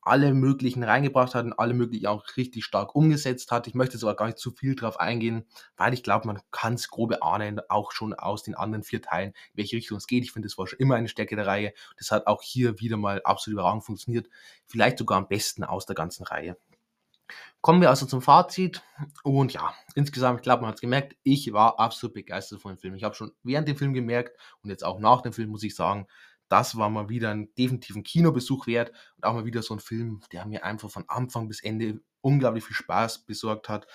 alle 0.09 0.33
möglichen 0.33 0.83
reingebracht 0.83 1.35
hat 1.35 1.45
und 1.45 1.53
alle 1.53 1.75
möglichen 1.75 2.07
auch 2.07 2.25
richtig 2.35 2.65
stark 2.65 2.95
umgesetzt 2.95 3.51
hat. 3.51 3.67
Ich 3.67 3.75
möchte 3.75 3.93
jetzt 3.93 4.03
aber 4.03 4.15
gar 4.15 4.25
nicht 4.25 4.39
zu 4.39 4.51
viel 4.51 4.75
drauf 4.75 4.99
eingehen, 4.99 5.45
weil 5.77 5.93
ich 5.93 6.01
glaube, 6.01 6.25
man 6.25 6.41
kann 6.51 6.73
es 6.73 6.89
grobe 6.89 7.21
ahnen, 7.21 7.61
auch 7.69 7.91
schon 7.91 8.15
aus 8.15 8.41
den 8.41 8.55
anderen 8.55 8.83
vier 8.83 9.03
Teilen, 9.03 9.29
in 9.29 9.57
welche 9.57 9.77
Richtung 9.77 9.97
es 9.97 10.07
geht. 10.07 10.23
Ich 10.23 10.31
finde, 10.31 10.47
das 10.47 10.57
war 10.57 10.65
schon 10.65 10.79
immer 10.79 10.95
eine 10.95 11.09
Stärke 11.09 11.35
der 11.35 11.45
Reihe. 11.45 11.73
Das 11.97 12.09
hat 12.09 12.25
auch 12.25 12.41
hier 12.41 12.79
wieder 12.79 12.97
mal 12.97 13.21
absolut 13.23 13.59
überragend 13.59 13.85
funktioniert. 13.85 14.27
Vielleicht 14.65 14.97
sogar 14.97 15.19
am 15.19 15.27
besten 15.27 15.63
aus 15.63 15.85
der 15.85 15.95
ganzen 15.95 16.23
Reihe. 16.23 16.57
Kommen 17.61 17.81
wir 17.81 17.89
also 17.89 18.05
zum 18.05 18.21
Fazit. 18.21 18.81
Und 19.23 19.53
ja, 19.53 19.73
insgesamt, 19.93 20.39
ich 20.39 20.43
glaube, 20.43 20.61
man 20.61 20.69
hat 20.69 20.75
es 20.75 20.81
gemerkt, 20.81 21.15
ich 21.23 21.51
war 21.53 21.79
absolut 21.79 22.13
begeistert 22.13 22.61
von 22.61 22.73
dem 22.73 22.79
Film. 22.79 22.95
Ich 22.95 23.03
habe 23.03 23.15
schon 23.15 23.31
während 23.43 23.67
dem 23.67 23.77
Film 23.77 23.93
gemerkt 23.93 24.37
und 24.63 24.69
jetzt 24.69 24.83
auch 24.83 24.99
nach 24.99 25.21
dem 25.21 25.33
Film, 25.33 25.49
muss 25.49 25.63
ich 25.63 25.75
sagen, 25.75 26.07
das 26.49 26.77
war 26.77 26.89
mal 26.89 27.09
wieder 27.09 27.29
ein 27.29 27.53
definitiven 27.55 28.03
Kinobesuch 28.03 28.67
wert 28.67 28.91
und 29.15 29.23
auch 29.25 29.33
mal 29.33 29.45
wieder 29.45 29.61
so 29.61 29.73
ein 29.73 29.79
Film, 29.79 30.21
der 30.31 30.45
mir 30.45 30.65
einfach 30.65 30.89
von 30.89 31.05
Anfang 31.07 31.47
bis 31.47 31.61
Ende 31.61 32.01
unglaublich 32.21 32.65
viel 32.65 32.75
Spaß 32.75 33.25
besorgt 33.25 33.69
hat. 33.69 33.87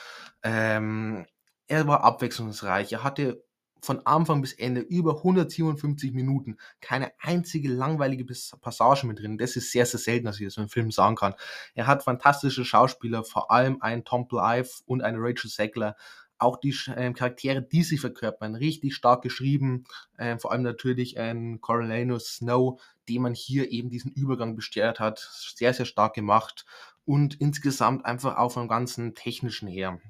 Ähm, 0.43 1.27
er 1.67 1.87
war 1.87 2.05
abwechslungsreich, 2.05 2.93
er 2.93 3.05
hatte 3.05 3.45
von 3.85 4.05
Anfang 4.07 4.41
bis 4.41 4.55
Ende 4.55 4.81
über 4.81 5.19
157 5.19 6.13
Minuten 6.13 6.57
keine 6.81 7.13
einzige 7.21 7.69
langweilige 7.69 8.25
Passage 8.25 9.07
mit 9.07 9.21
drin. 9.21 9.37
Das 9.37 9.57
ist 9.57 9.71
sehr, 9.73 9.85
sehr 9.85 10.01
selten, 10.01 10.25
dass 10.25 10.41
ich 10.41 10.47
das 10.47 10.57
in 10.57 10.63
einem 10.63 10.71
Film 10.71 10.91
sagen 10.91 11.17
kann. 11.17 11.35
Er 11.75 11.87
hat 11.87 12.03
fantastische 12.03 12.65
Schauspieler, 12.65 13.25
vor 13.25 13.51
allem 13.51 13.83
einen 13.83 14.05
Tom 14.05 14.27
Blythe 14.27 14.71
und 14.87 15.03
eine 15.03 15.19
Rachel 15.21 15.51
Zegler 15.51 15.97
auch 16.45 16.59
die 16.59 16.77
äh, 16.95 17.13
Charaktere, 17.13 17.63
die 17.63 17.83
sie 17.83 17.99
verkörpern, 17.99 18.55
richtig 18.55 18.95
stark 18.95 19.23
geschrieben. 19.23 19.85
Äh, 20.17 20.39
vor 20.39 20.53
allem 20.53 20.63
natürlich 20.63 21.19
ein 21.19 21.61
Coriolanus 21.61 22.37
Snow, 22.37 22.81
dem 23.09 23.23
man 23.23 23.35
hier 23.35 23.71
eben 23.71 23.91
diesen 23.91 24.13
Übergang 24.13 24.55
bestärkt 24.55 25.01
hat. 25.01 25.19
Sehr, 25.57 25.75
sehr 25.75 25.87
stark 25.87 26.15
gemacht. 26.15 26.65
Und 27.05 27.41
insgesamt 27.41 28.07
einfach 28.07 28.37
auch 28.37 28.53
vom 28.53 28.69
ganzen 28.69 29.15
technischen 29.15 29.69
her. 29.69 30.01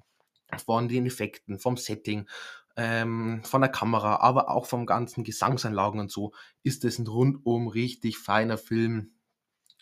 Von 0.64 0.88
den 0.88 1.06
Effekten, 1.06 1.58
vom 1.58 1.76
Setting, 1.76 2.28
ähm, 2.76 3.42
von 3.44 3.60
der 3.60 3.70
Kamera, 3.70 4.16
aber 4.16 4.50
auch 4.50 4.66
vom 4.66 4.86
ganzen 4.86 5.24
Gesangsanlagen 5.24 6.00
und 6.00 6.10
so, 6.10 6.32
ist 6.62 6.84
es 6.84 6.98
ein 6.98 7.06
rundum 7.06 7.68
richtig 7.68 8.18
feiner 8.18 8.58
Film 8.58 9.12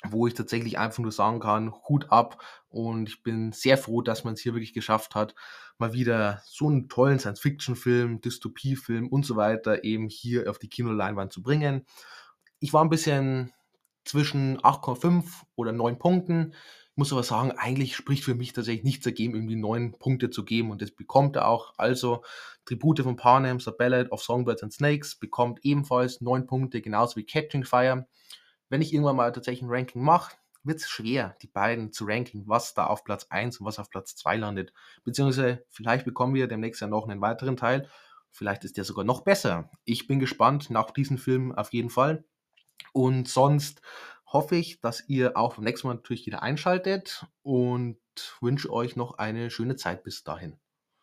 wo 0.09 0.27
ich 0.27 0.35
tatsächlich 0.35 0.79
einfach 0.79 0.99
nur 0.99 1.13
sagen 1.13 1.41
kann, 1.41 1.73
Hut 1.89 2.11
ab 2.11 2.43
und 2.69 3.09
ich 3.09 3.23
bin 3.23 3.53
sehr 3.53 3.79
froh, 3.79 4.03
dass 4.03 4.25
man 4.25 4.35
es 4.35 4.41
hier 4.41 4.55
wirklich 4.55 4.75
geschafft 4.75 5.15
hat, 5.15 5.35
mal 5.79 5.93
wieder 5.93 6.43
so 6.47 6.69
einen 6.69 6.89
tollen 6.89 7.19
Science-Fiction-Film, 7.19 8.21
Dystopie-Film 8.21 9.09
und 9.09 9.25
so 9.25 9.37
weiter 9.37 9.85
eben 9.85 10.09
hier 10.09 10.51
auf 10.51 10.59
die 10.59 10.69
Kinoleinwand 10.69 11.33
zu 11.33 11.43
bringen. 11.43 11.87
Ich 12.61 12.73
war 12.73 12.85
ein 12.85 12.91
bisschen 12.91 13.53
zwischen 14.05 14.59
8,5 14.61 15.25
oder 15.55 15.73
9 15.73 15.99
Punkten. 15.99 16.55
Ich 16.91 16.97
muss 16.97 17.13
aber 17.13 17.23
sagen, 17.23 17.53
eigentlich 17.53 17.97
spricht 17.97 18.25
für 18.25 18.35
mich 18.35 18.53
tatsächlich 18.53 18.85
nichts 18.85 19.05
dagegen, 19.05 19.35
irgendwie 19.35 19.57
9 19.57 19.93
Punkte 19.99 20.31
zu 20.31 20.45
geben 20.45 20.71
und 20.71 20.83
das 20.83 20.91
bekommt 20.91 21.37
er 21.37 21.49
auch. 21.49 21.75
Also 21.79 22.23
Tribute 22.65 23.01
von 23.01 23.17
Panem, 23.17 23.61
The 23.61 23.71
Ballad 23.77 24.13
of 24.13 24.23
Songbirds 24.23 24.63
and 24.63 24.73
Snakes 24.73 25.17
bekommt 25.17 25.61
ebenfalls 25.63 26.21
9 26.21 26.47
Punkte, 26.47 26.83
genauso 26.83 27.17
wie 27.17 27.25
Catching 27.25 27.65
Fire. 27.65 28.07
Wenn 28.73 28.81
ich 28.81 28.95
irgendwann 28.95 29.17
mal 29.17 29.31
tatsächlich 29.33 29.61
ein 29.63 29.71
Ranking 29.71 30.03
mache, 30.03 30.35
wird 30.65 30.79
es 30.79 30.89
schwer, 30.89 31.37
die 31.43 31.47
beiden 31.47 31.93
zu 31.93 32.07
ranken, 32.07 32.45
was 32.47 32.73
da 32.73 32.87
auf 32.87 33.05
Platz 33.05 33.27
1 33.29 33.61
und 33.61 33.67
was 33.67 33.79
auf 33.79 33.91
Platz 33.91 34.17
2 34.17 34.39
landet. 34.39 34.73
Beziehungsweise 35.05 35.63
vielleicht 35.69 36.07
bekommen 36.07 36.33
wir 36.33 36.49
demnächst 36.49 36.81
ja 36.81 36.87
noch 36.87 37.07
einen 37.07 37.21
weiteren 37.21 37.59
Teil. 37.59 37.91
Vielleicht 38.31 38.65
ist 38.65 38.79
der 38.79 38.85
sogar 38.85 39.05
noch 39.05 39.21
besser. 39.25 39.71
Ich 39.85 40.07
bin 40.07 40.21
gespannt 40.21 40.71
nach 40.71 40.91
diesem 40.91 41.19
Film 41.19 41.53
auf 41.53 41.75
jeden 41.75 41.91
Fall. 41.91 42.25
Und 42.95 43.29
sonst 43.29 43.83
hoffe 44.27 44.57
ich, 44.57 44.81
dass 44.81 45.07
ihr 45.07 45.37
auch 45.37 45.57
beim 45.57 45.65
nächsten 45.65 45.89
Mal 45.89 45.95
natürlich 45.97 46.25
wieder 46.25 46.43
einschaltet 46.43 47.27
und 47.43 47.99
wünsche 48.41 48.73
euch 48.73 48.97
noch 48.97 49.19
eine 49.19 49.51
schöne 49.51 49.77
Zeit 49.77 50.03
bis 50.03 50.25
dahin. 50.25 50.62